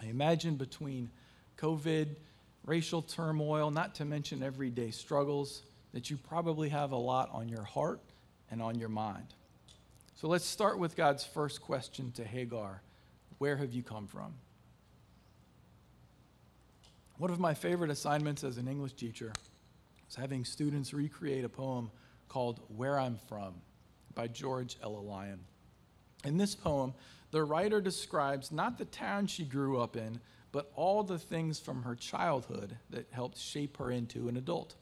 I 0.00 0.06
imagine 0.06 0.56
between 0.56 1.10
COVID, 1.58 2.16
racial 2.64 3.02
turmoil, 3.02 3.70
not 3.70 3.94
to 3.96 4.04
mention 4.04 4.42
everyday 4.42 4.90
struggles, 4.90 5.62
that 5.92 6.10
you 6.10 6.16
probably 6.16 6.68
have 6.68 6.92
a 6.92 6.96
lot 6.96 7.30
on 7.32 7.48
your 7.48 7.64
heart 7.64 8.00
and 8.50 8.62
on 8.62 8.78
your 8.78 8.88
mind. 8.88 9.26
So 10.14 10.28
let's 10.28 10.44
start 10.44 10.78
with 10.78 10.96
God's 10.96 11.24
first 11.24 11.60
question 11.60 12.12
to 12.12 12.24
Hagar 12.24 12.82
Where 13.38 13.56
have 13.56 13.72
you 13.72 13.82
come 13.82 14.06
from? 14.06 14.34
One 17.18 17.30
of 17.30 17.40
my 17.40 17.54
favorite 17.54 17.90
assignments 17.90 18.44
as 18.44 18.56
an 18.58 18.68
English 18.68 18.94
teacher 18.94 19.32
was 20.06 20.14
having 20.14 20.44
students 20.44 20.94
recreate 20.94 21.44
a 21.44 21.48
poem 21.48 21.90
called 22.28 22.60
Where 22.76 22.98
I'm 22.98 23.18
From 23.28 23.54
by 24.14 24.28
George 24.28 24.76
Ella 24.82 25.00
Lyon. 25.00 25.40
In 26.24 26.36
this 26.36 26.54
poem, 26.54 26.94
the 27.32 27.42
writer 27.42 27.80
describes 27.80 28.52
not 28.52 28.78
the 28.78 28.84
town 28.84 29.26
she 29.26 29.44
grew 29.44 29.80
up 29.80 29.96
in, 29.96 30.20
but 30.52 30.70
all 30.76 31.02
the 31.02 31.18
things 31.18 31.58
from 31.58 31.82
her 31.82 31.96
childhood 31.96 32.76
that 32.90 33.08
helped 33.10 33.38
shape 33.38 33.78
her 33.78 33.90
into 33.90 34.28
an 34.28 34.36
adult. 34.36 34.76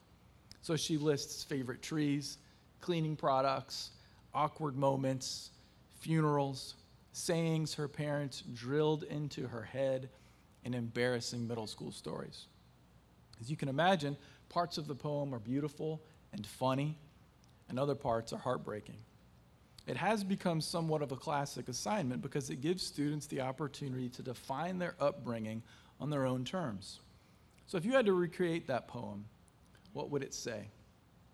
So 0.60 0.76
she 0.76 0.98
lists 0.98 1.44
favorite 1.44 1.80
trees, 1.80 2.38
cleaning 2.80 3.16
products, 3.16 3.92
awkward 4.34 4.76
moments, 4.76 5.50
funerals, 6.00 6.74
sayings 7.12 7.74
her 7.74 7.88
parents 7.88 8.42
drilled 8.54 9.04
into 9.04 9.46
her 9.46 9.62
head, 9.62 10.10
and 10.64 10.74
embarrassing 10.74 11.46
middle 11.46 11.66
school 11.66 11.92
stories. 11.92 12.46
As 13.40 13.50
you 13.50 13.56
can 13.56 13.68
imagine, 13.68 14.16
parts 14.48 14.76
of 14.76 14.86
the 14.86 14.94
poem 14.94 15.34
are 15.34 15.38
beautiful 15.38 16.02
and 16.32 16.46
funny, 16.46 16.98
and 17.68 17.78
other 17.78 17.94
parts 17.94 18.32
are 18.32 18.38
heartbreaking. 18.38 18.98
It 19.86 19.96
has 19.96 20.22
become 20.22 20.60
somewhat 20.60 21.02
of 21.02 21.12
a 21.12 21.16
classic 21.16 21.68
assignment 21.68 22.22
because 22.22 22.50
it 22.50 22.60
gives 22.60 22.82
students 22.82 23.26
the 23.26 23.40
opportunity 23.40 24.08
to 24.10 24.22
define 24.22 24.78
their 24.78 24.94
upbringing 25.00 25.62
on 26.00 26.10
their 26.10 26.26
own 26.26 26.44
terms. 26.44 27.00
So, 27.66 27.78
if 27.78 27.84
you 27.84 27.92
had 27.92 28.06
to 28.06 28.12
recreate 28.12 28.66
that 28.66 28.88
poem, 28.88 29.24
what 29.92 30.10
would 30.10 30.22
it 30.22 30.34
say? 30.34 30.68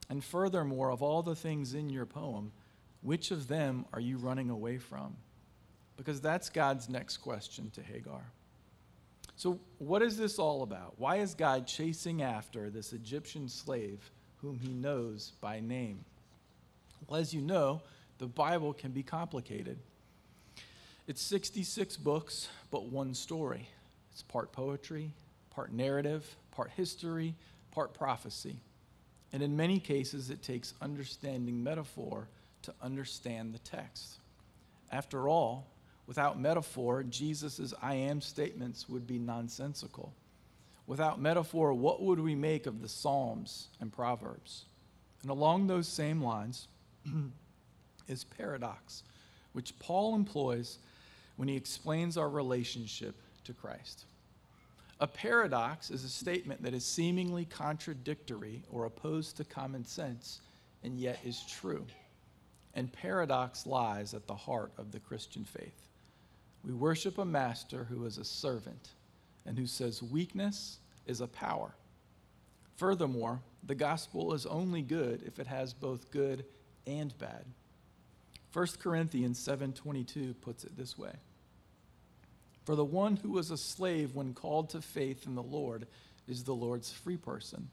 And 0.08 0.22
furthermore, 0.22 0.90
of 0.90 1.02
all 1.02 1.22
the 1.22 1.34
things 1.34 1.74
in 1.74 1.90
your 1.90 2.06
poem, 2.06 2.52
which 3.02 3.30
of 3.30 3.48
them 3.48 3.84
are 3.92 4.00
you 4.00 4.16
running 4.18 4.50
away 4.50 4.78
from? 4.78 5.16
Because 5.96 6.20
that's 6.20 6.48
God's 6.48 6.88
next 6.88 7.18
question 7.18 7.70
to 7.70 7.82
Hagar. 7.82 8.24
So, 9.36 9.60
what 9.78 10.02
is 10.02 10.16
this 10.16 10.38
all 10.38 10.62
about? 10.62 10.94
Why 10.98 11.16
is 11.16 11.34
God 11.34 11.66
chasing 11.66 12.22
after 12.22 12.70
this 12.70 12.92
Egyptian 12.92 13.48
slave 13.48 14.10
whom 14.38 14.58
he 14.58 14.72
knows 14.72 15.32
by 15.40 15.60
name? 15.60 16.04
Well, 17.06 17.20
as 17.20 17.34
you 17.34 17.42
know, 17.42 17.82
the 18.18 18.26
Bible 18.26 18.72
can 18.72 18.92
be 18.92 19.02
complicated. 19.02 19.78
It's 21.06 21.22
66 21.22 21.96
books, 21.98 22.48
but 22.70 22.86
one 22.86 23.14
story. 23.14 23.68
It's 24.12 24.22
part 24.22 24.52
poetry, 24.52 25.12
part 25.50 25.72
narrative, 25.72 26.24
part 26.50 26.70
history, 26.70 27.34
part 27.70 27.94
prophecy. 27.94 28.56
And 29.32 29.42
in 29.42 29.56
many 29.56 29.78
cases, 29.78 30.30
it 30.30 30.42
takes 30.42 30.74
understanding 30.80 31.62
metaphor 31.62 32.28
to 32.62 32.74
understand 32.82 33.52
the 33.52 33.58
text. 33.58 34.16
After 34.90 35.28
all, 35.28 35.66
without 36.06 36.40
metaphor, 36.40 37.02
Jesus' 37.02 37.74
I 37.82 37.94
am 37.94 38.20
statements 38.20 38.88
would 38.88 39.06
be 39.06 39.18
nonsensical. 39.18 40.12
Without 40.86 41.20
metaphor, 41.20 41.74
what 41.74 42.02
would 42.02 42.20
we 42.20 42.34
make 42.34 42.66
of 42.66 42.80
the 42.80 42.88
Psalms 42.88 43.68
and 43.80 43.92
Proverbs? 43.92 44.64
And 45.22 45.30
along 45.30 45.66
those 45.66 45.88
same 45.88 46.22
lines, 46.22 46.68
is 48.08 48.24
paradox, 48.24 49.02
which 49.52 49.78
Paul 49.78 50.14
employs 50.14 50.78
when 51.36 51.48
he 51.48 51.56
explains 51.56 52.16
our 52.16 52.28
relationship 52.28 53.14
to 53.44 53.52
Christ. 53.52 54.04
A 55.00 55.06
paradox 55.06 55.90
is 55.90 56.04
a 56.04 56.08
statement 56.08 56.62
that 56.62 56.72
is 56.72 56.84
seemingly 56.84 57.44
contradictory 57.44 58.62
or 58.70 58.86
opposed 58.86 59.36
to 59.36 59.44
common 59.44 59.84
sense 59.84 60.40
and 60.82 60.98
yet 60.98 61.18
is 61.24 61.42
true. 61.46 61.84
And 62.74 62.92
paradox 62.92 63.66
lies 63.66 64.14
at 64.14 64.26
the 64.26 64.34
heart 64.34 64.72
of 64.78 64.92
the 64.92 65.00
Christian 65.00 65.44
faith. 65.44 65.88
We 66.64 66.72
worship 66.72 67.18
a 67.18 67.24
master 67.24 67.84
who 67.84 68.06
is 68.06 68.18
a 68.18 68.24
servant 68.24 68.90
and 69.44 69.58
who 69.58 69.66
says 69.66 70.02
weakness 70.02 70.78
is 71.06 71.20
a 71.20 71.26
power. 71.26 71.74
Furthermore, 72.76 73.40
the 73.64 73.74
gospel 73.74 74.32
is 74.32 74.46
only 74.46 74.82
good 74.82 75.22
if 75.26 75.38
it 75.38 75.46
has 75.46 75.72
both 75.72 76.10
good 76.10 76.44
and 76.86 77.16
bad. 77.18 77.44
1 78.56 78.80
Corinthians 78.80 79.38
7:22 79.38 80.32
puts 80.40 80.64
it 80.64 80.78
this 80.78 80.96
way. 80.96 81.12
For 82.64 82.74
the 82.74 82.86
one 82.86 83.16
who 83.16 83.32
was 83.32 83.50
a 83.50 83.58
slave 83.58 84.14
when 84.14 84.32
called 84.32 84.70
to 84.70 84.80
faith 84.80 85.26
in 85.26 85.34
the 85.34 85.42
Lord 85.42 85.86
is 86.26 86.42
the 86.42 86.54
Lord's 86.54 86.90
free 86.90 87.18
person. 87.18 87.68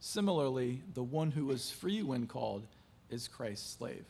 Similarly, 0.00 0.82
the 0.94 1.02
one 1.02 1.32
who 1.32 1.44
was 1.44 1.70
free 1.70 2.02
when 2.02 2.26
called 2.26 2.66
is 3.10 3.28
Christ's 3.28 3.74
slave. 3.74 4.06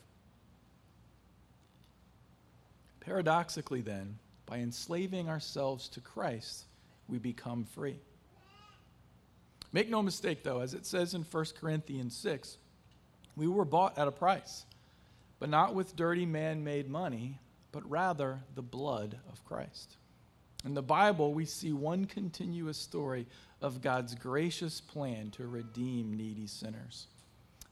Paradoxically, 3.01 3.81
then, 3.81 4.21
by 4.47 4.59
enslaving 4.59 5.29
ourselves 5.29 5.88
to 5.88 6.01
Christ, 6.01 6.66
we 7.09 7.19
become 7.19 7.64
free. 7.64 7.99
Make 9.73 9.90
no 9.90 10.03
mistake, 10.03 10.45
though, 10.45 10.61
as 10.61 10.73
it 10.73 10.87
says 10.87 11.14
in 11.14 11.25
1 11.25 11.45
Corinthians 11.59 12.16
6, 12.16 12.59
we 13.35 13.49
were 13.49 13.64
bought 13.64 13.99
at 13.99 14.07
a 14.07 14.12
price 14.12 14.66
but 15.38 15.49
not 15.49 15.75
with 15.75 15.96
dirty 15.96 16.27
man 16.27 16.64
made 16.64 16.88
money, 16.88 17.38
but 17.72 17.88
rather 17.90 18.40
the 18.55 18.62
blood 18.62 19.18
of 19.31 19.44
Christ. 19.44 19.96
In 20.64 20.75
the 20.75 20.83
Bible, 20.83 21.35
we 21.35 21.44
see 21.44 21.72
one 21.72 22.07
continuous 22.07 22.79
story 22.79 23.27
of 23.61 23.83
God's 23.83 24.14
gracious 24.14 24.81
plan 24.81 25.31
to 25.33 25.46
redeem 25.46 26.14
needy 26.14 26.46
sinners. 26.46 27.07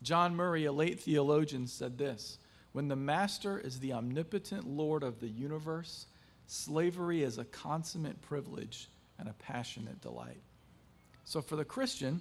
John 0.03 0.37
Murray, 0.37 0.67
a 0.67 0.73
late 0.73 1.01
theologian, 1.01 1.67
said 1.67 1.99
this 1.99 2.39
When 2.73 2.89
the 2.89 2.97
master 2.97 3.59
is 3.59 3.81
the 3.81 3.95
omnipotent 3.95 4.67
Lord 4.67 5.03
of 5.03 5.21
the 5.21 5.29
universe, 5.29 6.07
slavery 6.47 7.23
is 7.23 7.39
a 7.39 7.45
consummate 7.45 8.21
privilege 8.21 8.89
and 9.19 9.29
a 9.29 9.35
passionate 9.35 10.01
delight. 10.01 10.43
So 11.25 11.41
for 11.41 11.57
the 11.57 11.65
Christian, 11.65 12.21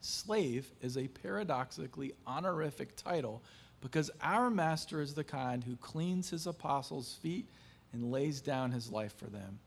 slave 0.00 0.70
is 0.82 0.98
a 0.98 1.08
paradoxically 1.08 2.12
honorific 2.26 2.94
title 2.94 3.42
because 3.80 4.10
our 4.20 4.50
master 4.50 5.00
is 5.00 5.14
the 5.14 5.24
kind 5.24 5.62
who 5.62 5.76
cleans 5.76 6.30
his 6.30 6.46
apostles' 6.46 7.18
feet 7.22 7.46
and 7.92 8.10
lays 8.10 8.40
down 8.40 8.70
his 8.70 8.90
life 8.90 9.16
for 9.16 9.26
them, 9.26 9.58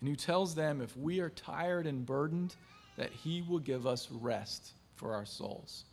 and 0.00 0.08
who 0.08 0.16
tells 0.16 0.54
them 0.54 0.80
if 0.80 0.96
we 0.96 1.20
are 1.20 1.30
tired 1.30 1.86
and 1.86 2.06
burdened, 2.06 2.54
that 2.96 3.10
he 3.10 3.42
will 3.42 3.58
give 3.58 3.86
us 3.86 4.08
rest 4.10 4.72
for 4.96 5.14
our 5.14 5.24
souls. 5.24 5.84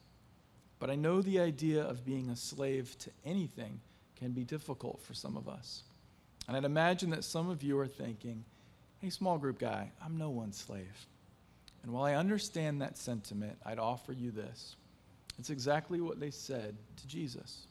But 0.79 0.89
I 0.89 0.95
know 0.95 1.21
the 1.21 1.39
idea 1.39 1.83
of 1.83 2.05
being 2.05 2.29
a 2.29 2.35
slave 2.35 2.97
to 2.99 3.11
anything 3.25 3.79
can 4.15 4.31
be 4.31 4.43
difficult 4.43 5.01
for 5.01 5.13
some 5.13 5.37
of 5.37 5.47
us. 5.47 5.83
And 6.47 6.55
I'd 6.55 6.65
imagine 6.65 7.09
that 7.11 7.23
some 7.23 7.49
of 7.49 7.63
you 7.63 7.77
are 7.79 7.87
thinking, 7.87 8.43
hey, 8.99 9.09
small 9.09 9.37
group 9.37 9.59
guy, 9.59 9.91
I'm 10.03 10.17
no 10.17 10.29
one's 10.29 10.57
slave. 10.57 11.07
And 11.83 11.93
while 11.93 12.03
I 12.03 12.15
understand 12.15 12.81
that 12.81 12.97
sentiment, 12.97 13.57
I'd 13.65 13.79
offer 13.79 14.11
you 14.11 14.31
this. 14.31 14.75
It's 15.37 15.49
exactly 15.49 16.01
what 16.01 16.19
they 16.19 16.31
said 16.31 16.77
to 16.97 17.07
Jesus. 17.07 17.67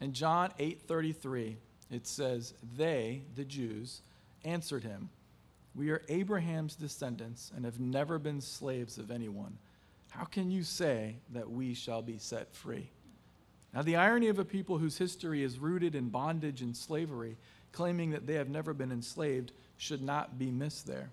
In 0.00 0.12
John 0.12 0.52
8:33, 0.58 1.56
it 1.90 2.06
says, 2.06 2.54
"They, 2.76 3.24
the 3.34 3.44
Jews, 3.44 4.02
answered 4.44 4.84
him, 4.84 5.10
"We 5.74 5.90
are 5.90 6.02
Abraham's 6.08 6.74
descendants 6.74 7.52
and 7.54 7.64
have 7.64 7.80
never 7.80 8.18
been 8.18 8.40
slaves 8.40 8.98
of 8.98 9.10
anyone. 9.10 9.58
How 10.08 10.24
can 10.24 10.50
you 10.50 10.62
say 10.62 11.16
that 11.30 11.50
we 11.50 11.74
shall 11.74 12.02
be 12.02 12.18
set 12.18 12.54
free?" 12.54 12.90
Now, 13.72 13.82
the 13.82 13.96
irony 13.96 14.28
of 14.28 14.38
a 14.38 14.44
people 14.44 14.78
whose 14.78 14.96
history 14.96 15.42
is 15.42 15.58
rooted 15.58 15.94
in 15.94 16.08
bondage 16.08 16.62
and 16.62 16.74
slavery, 16.74 17.36
claiming 17.72 18.10
that 18.10 18.26
they 18.26 18.34
have 18.34 18.48
never 18.48 18.72
been 18.72 18.90
enslaved, 18.90 19.52
should 19.76 20.02
not 20.02 20.38
be 20.38 20.50
missed 20.50 20.86
there. 20.86 21.10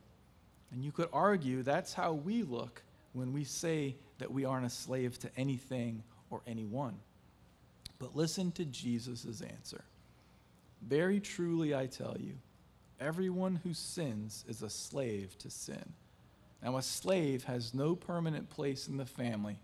And 0.71 0.83
you 0.83 0.91
could 0.91 1.09
argue 1.11 1.61
that's 1.61 1.93
how 1.93 2.13
we 2.13 2.41
look 2.43 2.83
when 3.11 3.33
we 3.33 3.43
say 3.43 3.97
that 4.17 4.31
we 4.31 4.45
aren't 4.45 4.65
a 4.65 4.69
slave 4.69 5.19
to 5.19 5.29
anything 5.37 6.03
or 6.29 6.41
anyone. 6.47 6.97
But 7.99 8.15
listen 8.15 8.51
to 8.53 8.65
Jesus' 8.65 9.41
answer. 9.41 9.83
Very 10.81 11.19
truly, 11.19 11.73
I 11.73 11.87
tell 11.87 12.17
you, 12.19 12.33
everyone 12.99 13.61
who 13.63 13.73
sins 13.73 14.43
is 14.47 14.61
a 14.61 14.69
slave 14.69 15.37
to 15.39 15.49
sin. 15.49 15.93
Now, 16.61 16.77
a 16.77 16.81
slave 16.81 17.43
has 17.45 17.73
no 17.73 17.95
permanent 17.95 18.49
place 18.49 18.87
in 18.87 18.97
the 18.97 19.05
family, 19.05 19.57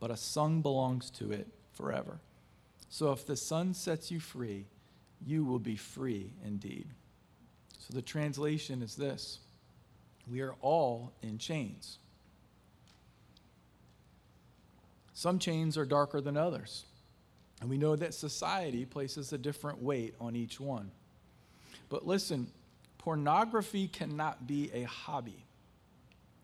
but 0.00 0.10
a 0.10 0.16
son 0.16 0.60
belongs 0.60 1.10
to 1.12 1.30
it 1.30 1.48
forever. 1.72 2.20
So 2.88 3.12
if 3.12 3.24
the 3.24 3.36
son 3.36 3.74
sets 3.74 4.10
you 4.10 4.20
free, 4.20 4.66
you 5.24 5.44
will 5.44 5.58
be 5.58 5.76
free 5.76 6.32
indeed. 6.44 6.88
So 7.78 7.94
the 7.94 8.02
translation 8.02 8.82
is 8.82 8.96
this 8.96 9.40
we 10.30 10.40
are 10.40 10.54
all 10.60 11.12
in 11.22 11.38
chains. 11.38 11.98
Some 15.22 15.38
chains 15.38 15.78
are 15.78 15.84
darker 15.84 16.20
than 16.20 16.36
others, 16.36 16.84
and 17.60 17.70
we 17.70 17.78
know 17.78 17.94
that 17.94 18.12
society 18.12 18.84
places 18.84 19.32
a 19.32 19.38
different 19.38 19.80
weight 19.80 20.16
on 20.20 20.34
each 20.34 20.58
one. 20.58 20.90
But 21.88 22.04
listen, 22.04 22.48
pornography 22.98 23.86
cannot 23.86 24.48
be 24.48 24.72
a 24.74 24.82
hobby. 24.82 25.44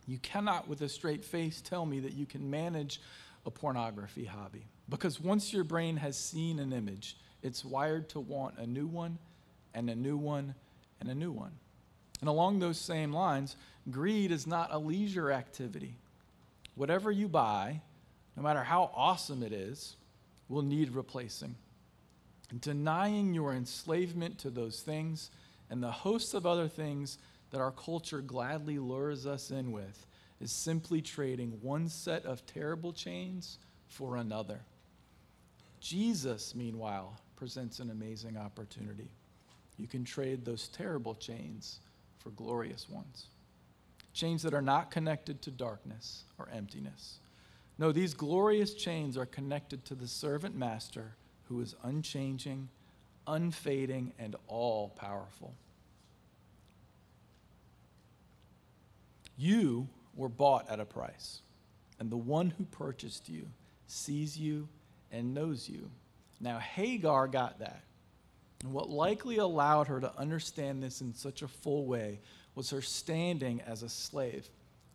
You 0.07 0.19
cannot, 0.19 0.69
with 0.69 0.81
a 0.83 0.88
straight 0.88 1.25
face, 1.25 1.61
tell 1.61 1.87
me 1.87 1.99
that 1.99 2.12
you 2.12 2.25
can 2.25 2.49
manage 2.49 3.01
a 3.45 3.51
pornography 3.51 4.27
hobby. 4.27 4.64
Because 4.88 5.21
once 5.21 5.53
your 5.53 5.64
brain 5.64 5.97
has 5.97 6.17
seen 6.17 6.61
an 6.61 6.73
image, 6.73 7.17
it's 7.43 7.64
wired 7.64 8.09
to 8.11 8.21
want 8.21 8.59
a 8.59 8.67
new 8.69 8.87
one, 8.87 9.19
and 9.75 9.91
a 9.91 9.97
new 9.97 10.17
one, 10.17 10.55
and 11.01 11.09
a 11.09 11.17
new 11.17 11.33
one. 11.33 11.51
And 12.21 12.29
along 12.29 12.61
those 12.61 12.79
same 12.79 13.12
lines, 13.12 13.57
greed 13.91 14.31
is 14.31 14.47
not 14.47 14.69
a 14.71 14.79
leisure 14.79 15.33
activity. 15.33 15.97
Whatever 16.77 17.11
you 17.11 17.27
buy, 17.27 17.81
no 18.38 18.44
matter 18.44 18.62
how 18.62 18.92
awesome 18.94 19.42
it 19.42 19.53
is, 19.53 19.96
will 20.48 20.62
need 20.62 20.94
replacing. 20.94 21.57
Denying 22.61 23.35
your 23.35 23.53
enslavement 23.53 24.38
to 24.38 24.48
those 24.48 24.81
things 24.81 25.33
and 25.68 25.83
the 25.83 25.90
host 25.90 26.35
of 26.35 26.46
other 26.46 26.68
things 26.68 27.18
that 27.51 27.61
our 27.61 27.72
culture 27.72 28.20
gladly 28.20 28.79
lures 28.79 29.27
us 29.27 29.51
in 29.51 29.72
with 29.72 30.07
is 30.40 30.53
simply 30.53 31.03
trading 31.03 31.59
one 31.62 31.88
set 31.88 32.24
of 32.24 32.46
terrible 32.46 32.92
chains 32.92 33.59
for 33.88 34.16
another. 34.16 34.61
Jesus, 35.81 36.55
meanwhile, 36.55 37.18
presents 37.35 37.81
an 37.81 37.90
amazing 37.90 38.37
opportunity. 38.37 39.11
You 39.79 39.88
can 39.88 40.05
trade 40.05 40.44
those 40.44 40.68
terrible 40.68 41.16
chains 41.16 41.81
for 42.18 42.31
glorious 42.31 42.88
ones. 42.88 43.27
Chains 44.12 44.42
that 44.42 44.55
are 44.55 44.62
not 44.62 44.92
connected 44.92 45.42
to 45.42 45.51
darkness 45.51 46.22
or 46.38 46.48
emptiness. 46.55 47.18
No, 47.79 47.93
these 47.93 48.12
glorious 48.12 48.75
chains 48.75 49.17
are 49.17 49.27
connected 49.27 49.85
to 49.85 49.95
the 49.95 50.09
servant 50.09 50.57
master 50.57 51.14
who 51.45 51.61
is 51.61 51.77
unchanging, 51.85 52.69
unfading, 53.27 54.12
and 54.19 54.35
all 54.49 54.88
powerful. 54.91 55.55
You 59.37 59.88
were 60.17 60.29
bought 60.29 60.69
at 60.69 60.81
a 60.81 60.85
price, 60.85 61.41
and 62.01 62.11
the 62.11 62.17
one 62.17 62.51
who 62.51 62.64
purchased 62.64 63.29
you 63.29 63.47
sees 63.87 64.37
you 64.37 64.69
and 65.12 65.33
knows 65.33 65.69
you. 65.69 65.88
Now, 66.41 66.59
Hagar 66.59 67.29
got 67.29 67.61
that. 67.61 67.83
And 68.64 68.73
what 68.73 68.91
likely 68.91 69.37
allowed 69.37 69.87
her 69.87 70.01
to 70.01 70.19
understand 70.19 70.83
this 70.83 71.01
in 71.01 71.14
such 71.14 71.43
a 71.43 71.49
full 71.49 71.87
way 71.87 72.19
was 72.57 72.71
her 72.71 72.83
standing 72.83 73.61
as 73.61 73.85
a 73.85 73.88
slave, 73.88 74.49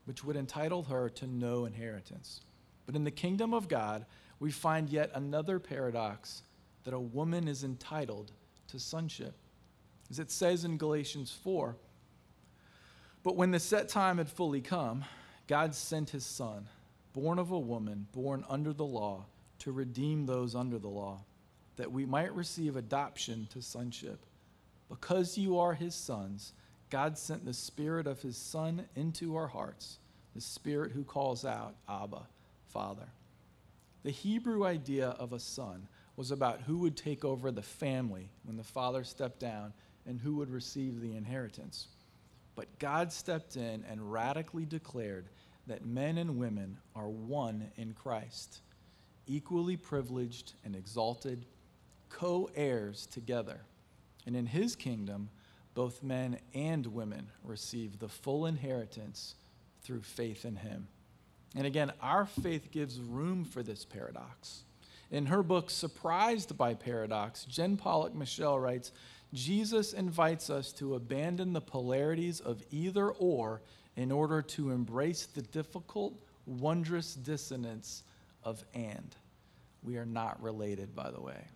which 0.04 0.26
would 0.26 0.36
entitle 0.36 0.84
her 0.84 1.08
to 1.10 1.28
no 1.28 1.64
inheritance. 1.64 2.42
But 2.86 2.96
in 2.96 3.04
the 3.04 3.12
kingdom 3.12 3.54
of 3.54 3.68
God, 3.68 4.06
we 4.40 4.52
find 4.52 4.90
yet 4.90 5.12
another 5.14 5.60
paradox 5.60 6.44
that 6.84 6.94
a 6.94 7.00
woman 7.00 7.48
is 7.48 7.64
entitled 7.64 8.32
to 8.68 8.80
sonship. 8.80 9.36
As 10.10 10.20
it 10.20 10.32
says 10.32 10.66
in 10.66 10.78
Galatians 10.78 11.38
4 11.44 11.76
But 13.24 13.36
when 13.36 13.52
the 13.52 13.60
set 13.60 13.90
time 13.90 14.18
had 14.18 14.30
fully 14.30 14.62
come, 14.62 15.06
God 15.48 15.74
sent 15.74 16.10
his 16.10 16.26
son, 16.26 16.68
born 17.14 17.40
of 17.40 17.52
a 17.52 17.60
woman, 17.60 18.08
born 18.12 18.44
under 18.50 18.74
the 18.74 18.86
law, 18.86 19.26
to 19.60 19.72
redeem 19.72 20.26
those 20.26 20.56
under 20.56 20.78
the 20.78 20.90
law 20.90 21.22
that 21.76 21.92
we 21.92 22.06
might 22.06 22.34
receive 22.36 22.76
adoption 22.76 23.48
to 23.52 23.62
sonship. 23.62 24.26
Because 24.90 25.38
you 25.38 25.58
are 25.58 25.74
his 25.74 25.96
sons, 25.96 26.54
God 26.90 27.18
sent 27.18 27.46
the 27.46 27.54
Spirit 27.54 28.06
of 28.06 28.22
his 28.22 28.38
Son 28.38 28.86
into 28.96 29.36
our 29.36 29.48
hearts, 29.48 29.98
the 30.36 30.42
Spirit 30.42 30.92
who 30.92 31.04
calls 31.04 31.46
out, 31.46 31.76
Abba, 31.90 32.28
Father. 32.74 33.08
The 34.04 34.12
Hebrew 34.12 34.66
idea 34.66 35.10
of 35.10 35.32
a 35.32 35.40
son 35.40 35.88
was 36.16 36.32
about 36.32 36.62
who 36.62 36.80
would 36.80 36.98
take 36.98 37.24
over 37.24 37.52
the 37.52 37.62
family 37.62 38.30
when 38.44 38.58
the 38.58 38.64
father 38.64 39.04
stepped 39.04 39.40
down 39.40 39.74
and 40.06 40.20
who 40.20 40.36
would 40.36 40.50
receive 40.50 41.00
the 41.00 41.16
inheritance. 41.16 41.88
But 42.56 42.80
God 42.80 43.14
stepped 43.14 43.56
in 43.56 43.86
and 43.90 44.12
radically 44.12 44.66
declared 44.66 45.30
that 45.68 45.86
men 45.86 46.18
and 46.18 46.38
women 46.38 46.78
are 46.96 47.10
one 47.10 47.72
in 47.78 47.94
Christ, 47.94 48.62
equally 49.28 49.78
privileged 49.78 50.54
and 50.66 50.76
exalted 50.76 51.46
co 52.10 52.50
heirs 52.56 53.08
together. 53.08 53.62
And 54.26 54.36
in 54.36 54.46
his 54.46 54.76
kingdom, 54.76 55.30
both 55.74 56.04
men 56.04 56.40
and 56.54 56.86
women 56.88 57.30
receive 57.44 58.00
the 58.00 58.10
full 58.10 58.46
inheritance 58.46 59.36
through 59.82 60.02
faith 60.02 60.46
in 60.46 60.58
him. 60.58 60.88
And 61.56 61.68
again, 61.68 61.92
our 62.02 62.26
faith 62.26 62.72
gives 62.72 63.00
room 63.00 63.46
for 63.46 63.62
this 63.62 63.86
paradox. 63.86 64.64
In 65.12 65.28
her 65.28 65.44
book, 65.44 65.70
Surprised 65.70 66.58
by 66.58 66.74
Paradox, 66.74 67.46
Jen 67.46 67.78
Pollock 67.78 68.16
Michel 68.16 68.60
writes 68.60 68.92
Jesus 69.34 69.94
invites 69.94 70.50
us 70.50 70.72
to 70.74 70.96
abandon 70.96 71.54
the 71.54 71.62
polarities 71.62 72.40
of 72.40 72.64
either 72.72 73.10
or 73.10 73.62
in 73.96 74.12
order 74.12 74.42
to 74.42 74.72
embrace 74.72 75.26
the 75.26 75.42
difficult, 75.42 76.14
wondrous 76.46 77.16
dissonance 77.16 78.04
of 78.44 78.64
and. 78.74 79.16
We 79.84 79.98
are 79.98 80.06
not 80.06 80.42
related, 80.42 80.96
by 80.96 81.12
the 81.12 81.22
way. 81.22 81.48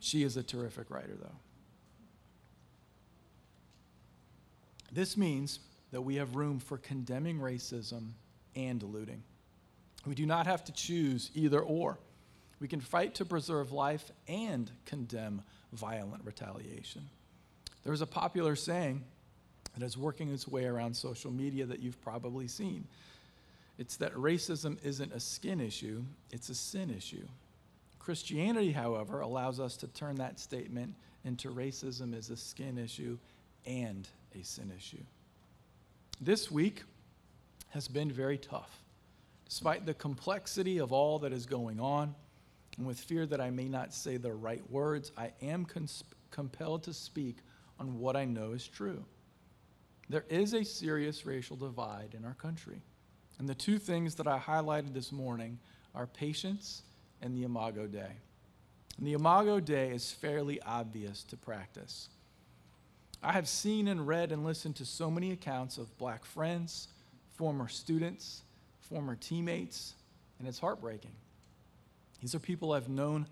She 0.00 0.22
is 0.22 0.36
a 0.36 0.42
terrific 0.42 0.90
writer, 0.90 1.16
though. 1.20 1.38
This 4.92 5.16
means 5.16 5.60
that 5.92 6.02
we 6.02 6.16
have 6.16 6.36
room 6.36 6.58
for 6.58 6.78
condemning 6.78 7.38
racism 7.38 8.10
and 8.56 8.82
looting. 8.82 9.22
We 10.04 10.14
do 10.14 10.26
not 10.26 10.46
have 10.46 10.64
to 10.64 10.72
choose 10.72 11.30
either 11.34 11.60
or. 11.60 11.98
We 12.58 12.68
can 12.68 12.80
fight 12.80 13.14
to 13.16 13.24
preserve 13.24 13.70
life 13.70 14.10
and 14.26 14.70
condemn 14.86 15.42
violent 15.72 16.24
retaliation. 16.24 17.08
There's 17.84 18.00
a 18.00 18.06
popular 18.06 18.56
saying 18.56 19.04
that 19.76 19.84
is 19.84 19.96
working 19.96 20.32
its 20.32 20.48
way 20.48 20.64
around 20.64 20.96
social 20.96 21.30
media 21.30 21.66
that 21.66 21.80
you've 21.80 22.00
probably 22.02 22.48
seen. 22.48 22.86
It's 23.78 23.96
that 23.98 24.14
racism 24.14 24.78
isn't 24.82 25.12
a 25.12 25.20
skin 25.20 25.60
issue, 25.60 26.02
it's 26.32 26.48
a 26.48 26.54
sin 26.54 26.90
issue. 26.90 27.26
Christianity, 27.98 28.72
however, 28.72 29.20
allows 29.20 29.60
us 29.60 29.76
to 29.78 29.88
turn 29.88 30.16
that 30.16 30.40
statement 30.40 30.94
into 31.24 31.50
racism 31.50 32.14
is 32.14 32.30
a 32.30 32.36
skin 32.36 32.78
issue 32.78 33.18
and 33.66 34.08
a 34.34 34.42
sin 34.44 34.72
issue. 34.74 35.02
This 36.20 36.50
week 36.50 36.84
has 37.70 37.88
been 37.88 38.10
very 38.10 38.38
tough. 38.38 38.82
Despite 39.48 39.86
the 39.86 39.94
complexity 39.94 40.78
of 40.78 40.92
all 40.92 41.18
that 41.20 41.32
is 41.32 41.46
going 41.46 41.80
on, 41.80 42.14
and 42.76 42.86
with 42.86 42.98
fear 42.98 43.26
that 43.26 43.40
I 43.40 43.50
may 43.50 43.68
not 43.68 43.94
say 43.94 44.16
the 44.16 44.32
right 44.32 44.62
words, 44.70 45.12
I 45.16 45.32
am 45.40 45.66
compelled 46.30 46.82
to 46.84 46.92
speak 46.92 47.36
on 47.78 47.98
what 47.98 48.16
I 48.16 48.24
know 48.24 48.52
is 48.52 48.66
true. 48.66 49.04
There 50.08 50.24
is 50.28 50.54
a 50.54 50.64
serious 50.64 51.26
racial 51.26 51.56
divide 51.56 52.14
in 52.16 52.24
our 52.24 52.34
country. 52.34 52.80
And 53.38 53.48
the 53.48 53.54
two 53.54 53.78
things 53.78 54.14
that 54.16 54.26
I 54.26 54.38
highlighted 54.38 54.94
this 54.94 55.12
morning 55.12 55.58
are 55.94 56.06
patience 56.06 56.82
and 57.22 57.36
the 57.36 57.44
Imago 57.44 57.86
Dei. 57.86 58.16
And 58.98 59.06
the 59.06 59.12
Imago 59.14 59.60
Dei 59.60 59.90
is 59.90 60.12
fairly 60.12 60.60
obvious 60.62 61.22
to 61.24 61.36
practice. 61.36 62.08
I 63.22 63.32
have 63.32 63.48
seen 63.48 63.88
and 63.88 64.06
read 64.06 64.32
and 64.32 64.44
listened 64.44 64.76
to 64.76 64.84
so 64.84 65.10
many 65.10 65.32
accounts 65.32 65.78
of 65.78 65.96
black 65.98 66.24
friends, 66.24 66.88
former 67.36 67.68
students, 67.68 68.42
former 68.80 69.16
teammates, 69.16 69.94
and 70.38 70.48
it's 70.48 70.58
heartbreaking. 70.58 71.12
These 72.20 72.34
are 72.34 72.38
people 72.38 72.72
I've 72.72 72.88
known 72.88 73.26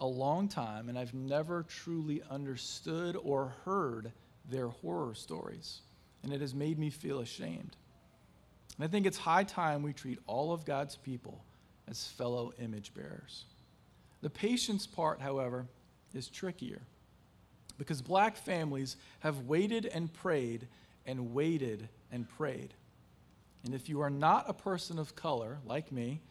a 0.00 0.06
long 0.06 0.48
time, 0.48 0.88
and 0.88 0.98
I've 0.98 1.14
never 1.14 1.64
truly 1.64 2.22
understood 2.30 3.16
or 3.16 3.52
heard 3.64 4.12
their 4.48 4.68
horror 4.68 5.14
stories, 5.14 5.80
and 6.22 6.32
it 6.32 6.40
has 6.40 6.54
made 6.54 6.78
me 6.78 6.90
feel 6.90 7.20
ashamed. 7.20 7.76
And 8.76 8.84
I 8.84 8.88
think 8.88 9.06
it's 9.06 9.18
high 9.18 9.44
time 9.44 9.82
we 9.82 9.92
treat 9.92 10.20
all 10.26 10.52
of 10.52 10.64
God's 10.64 10.96
people 10.96 11.42
as 11.88 12.06
fellow 12.06 12.52
image 12.62 12.94
bearers. 12.94 13.44
The 14.22 14.30
patience 14.30 14.86
part, 14.86 15.20
however, 15.20 15.66
is 16.14 16.28
trickier 16.28 16.80
because 17.76 18.02
black 18.02 18.36
families 18.36 18.96
have 19.20 19.46
waited 19.46 19.86
and 19.86 20.12
prayed 20.12 20.66
and 21.06 21.32
waited 21.32 21.88
and 22.12 22.28
prayed. 22.28 22.74
And 23.68 23.74
if 23.74 23.86
you 23.86 24.00
are 24.00 24.08
not 24.08 24.46
a 24.48 24.54
person 24.54 24.98
of 24.98 25.14
color, 25.14 25.58
like 25.66 25.92
me, 25.92 26.22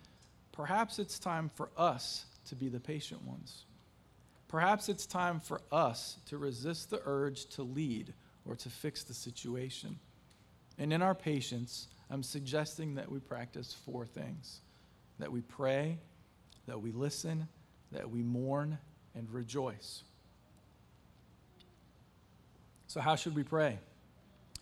perhaps 0.54 0.97
it's 0.97 1.19
time 1.19 1.52
for 1.54 1.69
us 1.78 2.26
to 2.50 2.56
be 2.56 2.67
the 2.67 2.80
patient 2.80 3.23
ones. 3.28 3.65
Perhaps 4.47 4.89
it's 4.89 5.06
time 5.06 5.39
for 5.39 5.62
us 5.71 6.17
to 6.30 6.39
resist 6.39 6.89
the 6.89 7.00
urge 7.06 7.45
to 7.50 7.62
lead 7.62 8.12
or 8.43 8.56
to 8.56 8.71
fix 8.71 9.04
the 9.04 9.13
situation. 9.13 10.00
And 10.80 10.91
in 10.91 11.04
our 11.04 11.13
patience, 11.13 11.89
I'm 12.10 12.23
suggesting 12.23 12.95
that 12.95 13.12
we 13.12 13.19
practice 13.19 13.71
four 13.86 14.08
things 14.08 14.62
that 15.19 15.32
we 15.32 15.41
pray, 15.41 16.00
that 16.65 16.82
we 16.82 16.91
listen, 16.91 17.47
that 17.91 18.10
we 18.10 18.23
mourn, 18.23 18.80
and 19.13 19.30
rejoice. 19.30 20.02
So, 22.88 23.00
how 23.00 23.15
should 23.15 23.36
we 23.36 23.43
pray? 23.43 23.78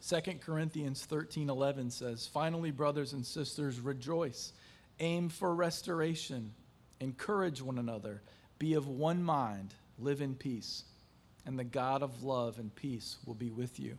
2 0.07 0.21
Corinthians 0.39 1.03
13 1.03 1.49
11 1.49 1.89
says, 1.89 2.27
Finally, 2.27 2.69
brothers 2.69 3.13
and 3.13 3.25
sisters, 3.25 3.79
rejoice, 3.79 4.53
aim 4.99 5.29
for 5.29 5.55
restoration, 5.55 6.53
encourage 6.99 7.59
one 7.59 7.79
another, 7.79 8.21
be 8.59 8.75
of 8.75 8.87
one 8.87 9.23
mind, 9.23 9.73
live 9.97 10.21
in 10.21 10.35
peace, 10.35 10.83
and 11.47 11.57
the 11.57 11.63
God 11.63 12.03
of 12.03 12.21
love 12.23 12.59
and 12.59 12.75
peace 12.75 13.17
will 13.25 13.33
be 13.33 13.49
with 13.49 13.79
you. 13.79 13.97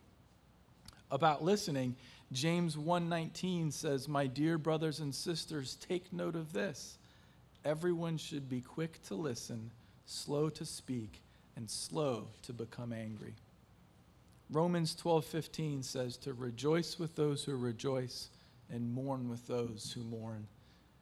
About 1.11 1.43
listening, 1.43 1.97
James 2.31 2.77
1:19 2.77 3.73
says, 3.73 4.07
"My 4.07 4.29
dear 4.29 4.59
brothers 4.59 5.01
and 5.01 5.13
sisters, 5.13 5.75
take 5.75 6.13
note 6.13 6.37
of 6.37 6.53
this. 6.53 6.99
Everyone 7.65 8.17
should 8.17 8.49
be 8.49 8.61
quick 8.61 9.03
to 9.05 9.17
listen, 9.17 9.73
slow 10.05 10.51
to 10.51 10.65
speak, 10.65 11.21
and 11.57 11.69
slow 11.69 12.29
to 12.43 12.53
become 12.53 12.93
angry." 12.93 13.35
Romans 14.51 14.95
12:15 14.95 15.83
says 15.83 16.17
to 16.19 16.33
rejoice 16.33 17.01
with 17.01 17.17
those 17.17 17.43
who 17.45 17.57
rejoice 17.57 18.31
and 18.71 18.93
mourn 18.93 19.29
with 19.29 19.45
those 19.49 19.93
who 19.93 20.05
mourn. 20.05 20.47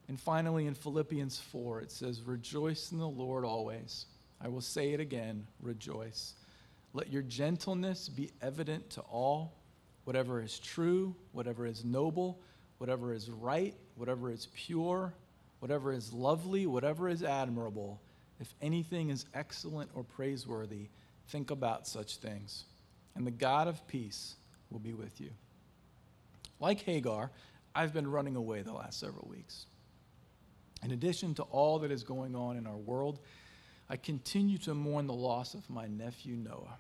And 0.09 0.19
finally 0.19 0.67
in 0.67 0.75
Philippians 0.75 1.39
4 1.39 1.83
it 1.83 1.91
says 1.91 2.23
rejoice 2.23 2.91
in 2.91 2.99
the 2.99 3.09
Lord 3.09 3.45
always. 3.45 4.07
I 4.41 4.49
will 4.49 4.63
say 4.63 4.93
it 4.93 5.01
again, 5.01 5.47
rejoice. 5.61 6.35
Let 6.95 7.13
your 7.13 7.23
gentleness 7.23 8.09
be 8.09 8.31
evident 8.41 8.89
to 8.91 9.03
all. 9.03 9.53
Whatever 10.05 10.41
is 10.41 10.59
true, 10.59 11.15
whatever 11.33 11.67
is 11.67 11.85
noble, 11.85 12.41
whatever 12.79 13.13
is 13.13 13.31
right, 13.31 13.75
whatever 13.97 14.31
is 14.31 14.49
pure, 14.55 15.13
whatever 15.61 15.93
is 15.93 16.13
lovely, 16.15 16.67
whatever 16.67 17.11
is 17.11 17.23
admirable, 17.23 18.01
if 18.41 18.55
anything 18.63 19.11
is 19.11 19.27
excellent 19.35 19.91
or 19.95 20.03
praiseworthy, 20.03 20.89
think 21.29 21.51
about 21.51 21.87
such 21.87 22.17
things 22.17 22.65
and 23.17 23.27
the 23.27 23.31
God 23.31 23.69
of 23.69 23.87
peace 23.87 24.35
will 24.71 24.81
be 24.81 24.93
with 24.93 25.21
you. 25.21 25.31
Like 26.61 26.81
Hagar, 26.81 27.31
I've 27.75 27.93
been 27.93 28.11
running 28.11 28.37
away 28.37 28.63
the 28.63 28.73
last 28.73 29.01
several 29.01 29.29
weeks. 29.29 29.67
In 30.83 30.93
addition 30.93 31.35
to 31.35 31.43
all 31.45 31.79
that 31.81 31.91
is 31.91 32.03
going 32.03 32.37
on 32.37 32.57
in 32.57 32.67
our 32.67 32.77
world, 32.77 33.21
I 33.89 33.97
continue 33.97 34.59
to 34.59 34.75
mourn 34.75 35.07
the 35.07 35.15
loss 35.15 35.55
of 35.55 35.69
my 35.69 35.87
nephew 35.87 36.37
Noah. 36.37 36.79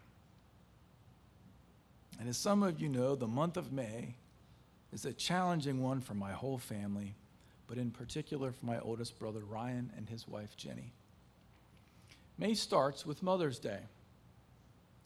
And 2.18 2.29
as 2.29 2.37
some 2.37 2.62
of 2.62 2.81
you 2.81 2.88
know, 2.88 3.14
the 3.14 3.27
month 3.27 3.57
of 3.57 3.73
May 3.73 4.14
is 4.92 5.05
a 5.05 5.12
challenging 5.12 5.83
one 5.83 6.01
for 6.01 6.14
my 6.14 6.33
whole 6.33 6.59
family, 6.59 7.14
but 7.66 7.79
in 7.79 7.90
particular 7.90 8.53
for 8.53 8.66
my 8.66 8.79
oldest 8.79 9.18
brother 9.18 9.40
Ryan 9.40 9.90
and 9.97 10.09
his 10.09 10.29
wife 10.29 10.57
Jenny. 10.57 10.92
May 12.38 12.55
starts 12.55 13.05
with 13.05 13.23
Mother's 13.23 13.59
Day. 13.59 13.81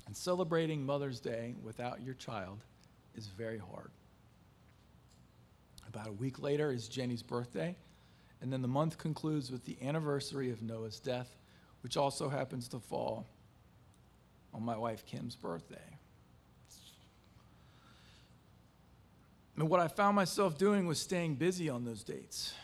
And 0.09 0.16
celebrating 0.16 0.87
Mother's 0.87 1.21
Day 1.21 1.55
without 1.62 2.03
your 2.03 2.14
child 2.14 2.64
is 3.14 3.27
very 3.27 3.59
hard. 3.59 3.90
About 5.87 6.09
a 6.09 6.12
week 6.12 6.40
later 6.40 6.73
is 6.73 6.88
Jenny's 6.88 7.23
birthday, 7.23 7.77
and 8.40 8.51
then 8.51 8.62
the 8.62 8.68
month 8.68 8.97
concludes 8.97 9.51
with 9.51 9.66
the 9.66 9.77
anniversary 9.83 10.51
of 10.51 10.62
Noah's 10.62 10.99
death, 10.99 11.37
which 11.83 11.99
also 11.99 12.31
happens 12.31 12.68
to 12.68 12.79
fall 12.79 13.27
on 14.55 14.62
my 14.62 14.79
wife 14.79 15.05
Kim's 15.05 15.37
birthday. 15.37 15.77
And 19.57 19.68
what 19.68 19.81
I 19.81 19.88
found 19.88 20.16
myself 20.16 20.57
doing 20.57 20.87
was 20.87 20.99
staying 20.99 21.35
busy 21.35 21.68
on 21.68 21.85
those 21.85 22.03
dates. 22.03 22.55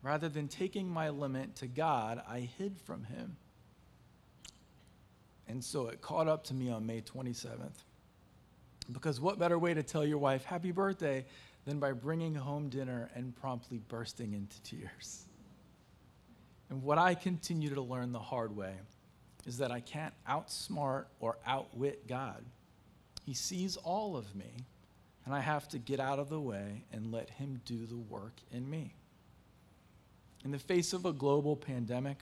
Rather 0.00 0.28
than 0.28 0.46
taking 0.46 0.88
my 0.88 1.08
lament 1.08 1.56
to 1.56 1.66
God, 1.66 2.22
I 2.28 2.38
hid 2.40 2.78
from 2.78 3.02
Him 3.02 3.36
and 5.52 5.62
so 5.62 5.88
it 5.88 6.00
caught 6.00 6.28
up 6.28 6.44
to 6.44 6.54
me 6.54 6.70
on 6.70 6.86
May 6.86 7.02
27th. 7.02 7.84
Because 8.90 9.20
what 9.20 9.38
better 9.38 9.58
way 9.58 9.74
to 9.74 9.82
tell 9.82 10.02
your 10.02 10.16
wife 10.16 10.46
happy 10.46 10.70
birthday 10.70 11.26
than 11.66 11.78
by 11.78 11.92
bringing 11.92 12.34
home 12.34 12.70
dinner 12.70 13.10
and 13.14 13.36
promptly 13.36 13.78
bursting 13.86 14.32
into 14.32 14.62
tears? 14.62 15.26
And 16.70 16.82
what 16.82 16.96
I 16.96 17.14
continue 17.14 17.74
to 17.74 17.82
learn 17.82 18.12
the 18.12 18.18
hard 18.18 18.56
way 18.56 18.72
is 19.44 19.58
that 19.58 19.70
I 19.70 19.80
can't 19.80 20.14
outsmart 20.26 21.04
or 21.20 21.36
outwit 21.46 22.06
God. 22.08 22.42
He 23.26 23.34
sees 23.34 23.76
all 23.76 24.16
of 24.16 24.34
me, 24.34 24.64
and 25.26 25.34
I 25.34 25.40
have 25.40 25.68
to 25.68 25.78
get 25.78 26.00
out 26.00 26.18
of 26.18 26.30
the 26.30 26.40
way 26.40 26.84
and 26.94 27.12
let 27.12 27.28
Him 27.28 27.60
do 27.66 27.84
the 27.84 27.98
work 27.98 28.36
in 28.50 28.70
me. 28.70 28.94
In 30.46 30.50
the 30.50 30.58
face 30.58 30.94
of 30.94 31.04
a 31.04 31.12
global 31.12 31.56
pandemic, 31.56 32.20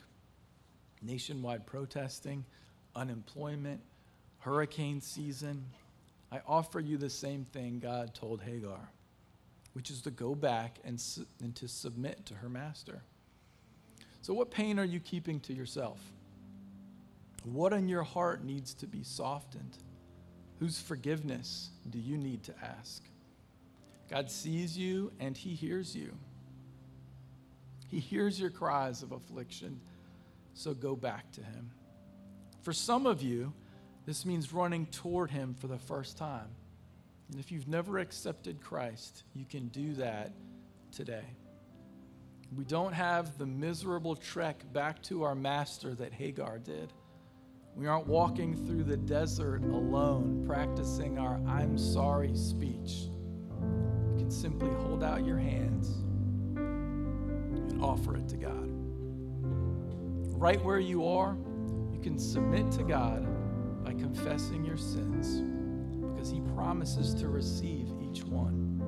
nationwide 1.00 1.64
protesting, 1.64 2.44
unemployment, 2.94 3.80
hurricane 4.38 5.00
season, 5.00 5.64
I 6.32 6.40
offer 6.46 6.80
you 6.80 6.96
the 6.96 7.10
same 7.10 7.44
thing 7.44 7.80
God 7.80 8.14
told 8.14 8.40
Hagar, 8.42 8.90
which 9.72 9.90
is 9.90 10.00
to 10.02 10.10
go 10.10 10.34
back 10.34 10.78
and, 10.84 11.00
su- 11.00 11.26
and 11.42 11.54
to 11.56 11.68
submit 11.68 12.26
to 12.26 12.34
her 12.34 12.48
master. 12.48 13.02
So, 14.22 14.34
what 14.34 14.50
pain 14.50 14.78
are 14.78 14.84
you 14.84 15.00
keeping 15.00 15.40
to 15.40 15.52
yourself? 15.52 15.98
What 17.44 17.72
in 17.72 17.88
your 17.88 18.02
heart 18.02 18.44
needs 18.44 18.74
to 18.74 18.86
be 18.86 19.02
softened? 19.02 19.78
Whose 20.58 20.78
forgiveness 20.78 21.70
do 21.88 21.98
you 21.98 22.18
need 22.18 22.42
to 22.44 22.54
ask? 22.62 23.02
God 24.10 24.30
sees 24.30 24.76
you 24.76 25.10
and 25.18 25.36
He 25.36 25.54
hears 25.54 25.96
you. 25.96 26.12
He 27.88 27.98
hears 27.98 28.38
your 28.38 28.50
cries 28.50 29.02
of 29.02 29.12
affliction, 29.12 29.80
so 30.54 30.74
go 30.74 30.94
back 30.94 31.32
to 31.32 31.40
Him. 31.40 31.70
For 32.62 32.72
some 32.72 33.06
of 33.06 33.22
you, 33.22 33.52
this 34.06 34.26
means 34.26 34.52
running 34.52 34.86
toward 34.86 35.30
Him 35.30 35.54
for 35.54 35.66
the 35.66 35.78
first 35.78 36.16
time. 36.18 36.48
And 37.30 37.38
if 37.38 37.52
you've 37.52 37.68
never 37.68 37.98
accepted 37.98 38.60
Christ, 38.60 39.24
you 39.34 39.44
can 39.44 39.68
do 39.68 39.94
that 39.94 40.32
today. 40.92 41.24
We 42.56 42.64
don't 42.64 42.92
have 42.92 43.38
the 43.38 43.46
miserable 43.46 44.16
trek 44.16 44.64
back 44.72 45.00
to 45.04 45.22
our 45.22 45.36
master 45.36 45.94
that 45.94 46.12
Hagar 46.12 46.58
did. 46.58 46.92
We 47.76 47.86
aren't 47.86 48.08
walking 48.08 48.56
through 48.66 48.82
the 48.84 48.96
desert 48.96 49.62
alone, 49.62 50.44
practicing 50.44 51.18
our 51.18 51.40
I'm 51.46 51.78
sorry 51.78 52.34
speech. 52.34 53.06
You 53.60 54.16
can 54.18 54.30
simply 54.30 54.70
hold 54.70 55.04
out 55.04 55.24
your 55.24 55.38
hands 55.38 55.88
and 56.56 57.80
offer 57.80 58.16
it 58.16 58.28
to 58.30 58.36
God. 58.36 58.68
Right 60.36 60.62
where 60.64 60.80
you 60.80 61.06
are, 61.06 61.36
you 62.00 62.10
can 62.10 62.18
submit 62.18 62.72
to 62.72 62.82
God 62.82 63.26
by 63.84 63.92
confessing 63.92 64.64
your 64.64 64.78
sins 64.78 65.42
because 66.00 66.30
He 66.30 66.40
promises 66.54 67.12
to 67.16 67.28
receive 67.28 67.88
each 68.00 68.24
one. 68.24 68.78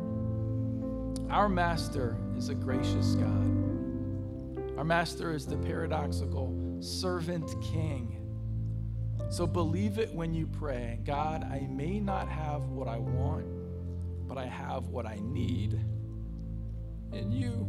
Our 1.30 1.50
Master 1.50 2.16
is 2.38 2.48
a 2.48 2.54
gracious 2.54 3.14
God. 3.16 4.78
Our 4.78 4.84
Master 4.84 5.34
is 5.34 5.44
the 5.44 5.58
paradoxical 5.58 6.78
servant 6.80 7.54
king. 7.60 8.16
So 9.28 9.46
believe 9.46 9.98
it 9.98 10.14
when 10.14 10.32
you 10.32 10.46
pray 10.46 10.98
God, 11.04 11.44
I 11.44 11.66
may 11.70 12.00
not 12.00 12.28
have 12.28 12.70
what 12.70 12.88
I 12.88 12.96
want, 12.96 13.46
but 14.26 14.38
I 14.38 14.46
have 14.46 14.88
what 14.88 15.04
I 15.04 15.18
need 15.20 15.78
in 17.12 17.30
you. 17.30 17.68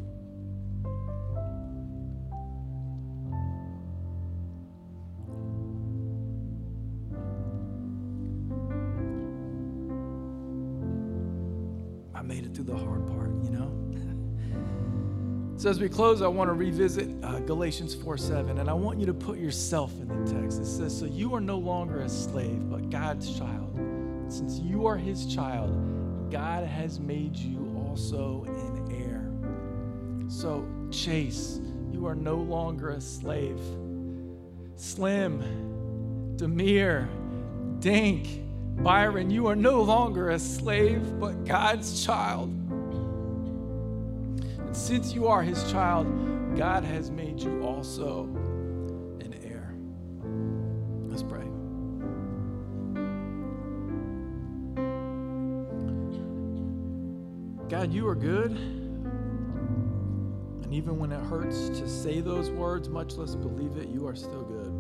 So, 15.64 15.70
as 15.70 15.80
we 15.80 15.88
close, 15.88 16.22
I 16.22 16.28
want 16.28 16.50
to 16.50 16.54
revisit 16.54 17.08
uh, 17.24 17.40
Galatians 17.40 17.96
4 17.96 18.18
7, 18.18 18.58
and 18.58 18.70
I 18.70 18.74
want 18.74 19.00
you 19.00 19.06
to 19.06 19.14
put 19.14 19.40
yourself 19.40 19.94
in 20.02 20.10
the 20.10 20.30
text. 20.30 20.60
It 20.60 20.66
says, 20.66 20.94
So 21.00 21.06
you 21.06 21.34
are 21.36 21.40
no 21.40 21.58
longer 21.58 22.02
a 22.02 22.10
slave, 22.10 22.70
but 22.70 22.90
God's 22.90 23.38
child. 23.38 23.74
Since 24.28 24.60
you 24.60 24.86
are 24.86 24.98
his 24.98 25.26
child, 25.26 26.30
God 26.30 26.66
has 26.66 27.00
made 27.00 27.38
you 27.38 27.74
also 27.78 28.44
an 28.46 28.92
heir. 28.92 30.30
So, 30.30 30.68
Chase, 30.92 31.62
you 31.94 32.08
are 32.08 32.16
no 32.16 32.36
longer 32.36 32.90
a 32.90 33.00
slave. 33.00 33.62
Slim, 34.76 36.36
Demir, 36.36 37.08
Dink, 37.80 38.28
Byron, 38.84 39.30
you 39.30 39.48
are 39.48 39.56
no 39.56 39.82
longer 39.82 40.32
a 40.32 40.40
slave, 40.40 41.18
but 41.22 41.46
God's 41.46 42.04
child. 42.04 42.63
Since 44.74 45.14
you 45.14 45.28
are 45.28 45.44
his 45.44 45.72
child, 45.72 46.08
God 46.58 46.84
has 46.84 47.12
made 47.12 47.40
you 47.40 47.62
also 47.64 48.24
an 49.22 49.36
heir. 49.44 49.76
Let's 51.08 51.22
pray. 51.22 51.44
God, 57.70 57.94
you 57.94 58.08
are 58.08 58.16
good. 58.16 58.52
And 60.64 60.74
even 60.74 60.98
when 60.98 61.12
it 61.12 61.24
hurts 61.24 61.70
to 61.70 61.88
say 61.88 62.20
those 62.20 62.50
words, 62.50 62.90
much 62.90 63.16
less 63.16 63.36
believe 63.36 63.78
it, 63.78 63.90
you 63.90 64.08
are 64.08 64.16
still 64.16 64.42
good. 64.42 64.74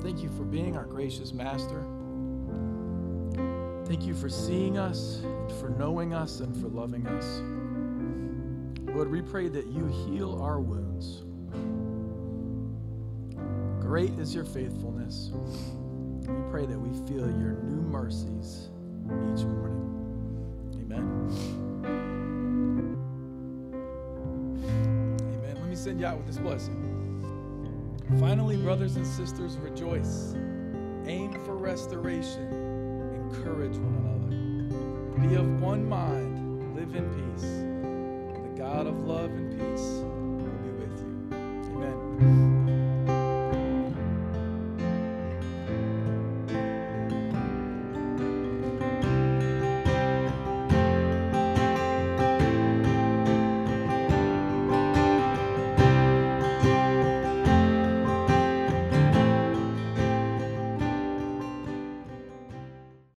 Thank 0.00 0.22
you 0.22 0.28
for 0.36 0.44
being 0.44 0.76
our 0.76 0.86
gracious 0.86 1.32
master. 1.32 1.84
Thank 3.92 4.06
you 4.06 4.14
for 4.14 4.30
seeing 4.30 4.78
us, 4.78 5.20
for 5.60 5.68
knowing 5.68 6.14
us, 6.14 6.40
and 6.40 6.56
for 6.56 6.68
loving 6.68 7.06
us. 7.08 7.42
Lord, 8.96 9.10
we 9.10 9.20
pray 9.20 9.48
that 9.48 9.66
you 9.66 9.86
heal 9.86 10.40
our 10.40 10.60
wounds. 10.60 11.24
Great 13.84 14.18
is 14.18 14.34
your 14.34 14.46
faithfulness. 14.46 15.32
We 16.26 16.42
pray 16.50 16.64
that 16.64 16.78
we 16.78 16.88
feel 17.06 17.26
your 17.38 17.52
new 17.64 17.82
mercies 17.82 18.70
each 19.04 19.44
morning. 19.44 19.84
Amen. 20.80 21.28
Amen. 25.36 25.54
Let 25.54 25.68
me 25.68 25.76
send 25.76 26.00
you 26.00 26.06
out 26.06 26.16
with 26.16 26.26
this 26.26 26.38
blessing. 26.38 26.78
Finally, 28.18 28.56
brothers 28.56 28.96
and 28.96 29.06
sisters, 29.06 29.58
rejoice. 29.58 30.34
Aim 31.04 31.32
for 31.44 31.56
restoration 31.58 32.61
encourage 33.34 33.76
one 33.76 33.94
another. 34.04 35.28
Be 35.28 35.34
of 35.36 35.60
one 35.60 35.88
mind, 35.88 36.76
live 36.76 36.94
in 36.94 37.08
peace. 37.14 37.48
The 38.42 38.62
God 38.62 38.86
of 38.86 39.04
love 39.04 39.30
and 39.30 39.50
peace 39.52 39.80
will 40.02 40.58
be 40.62 40.70
with 40.70 40.98
you. 41.00 41.36
Amen. 41.36 42.51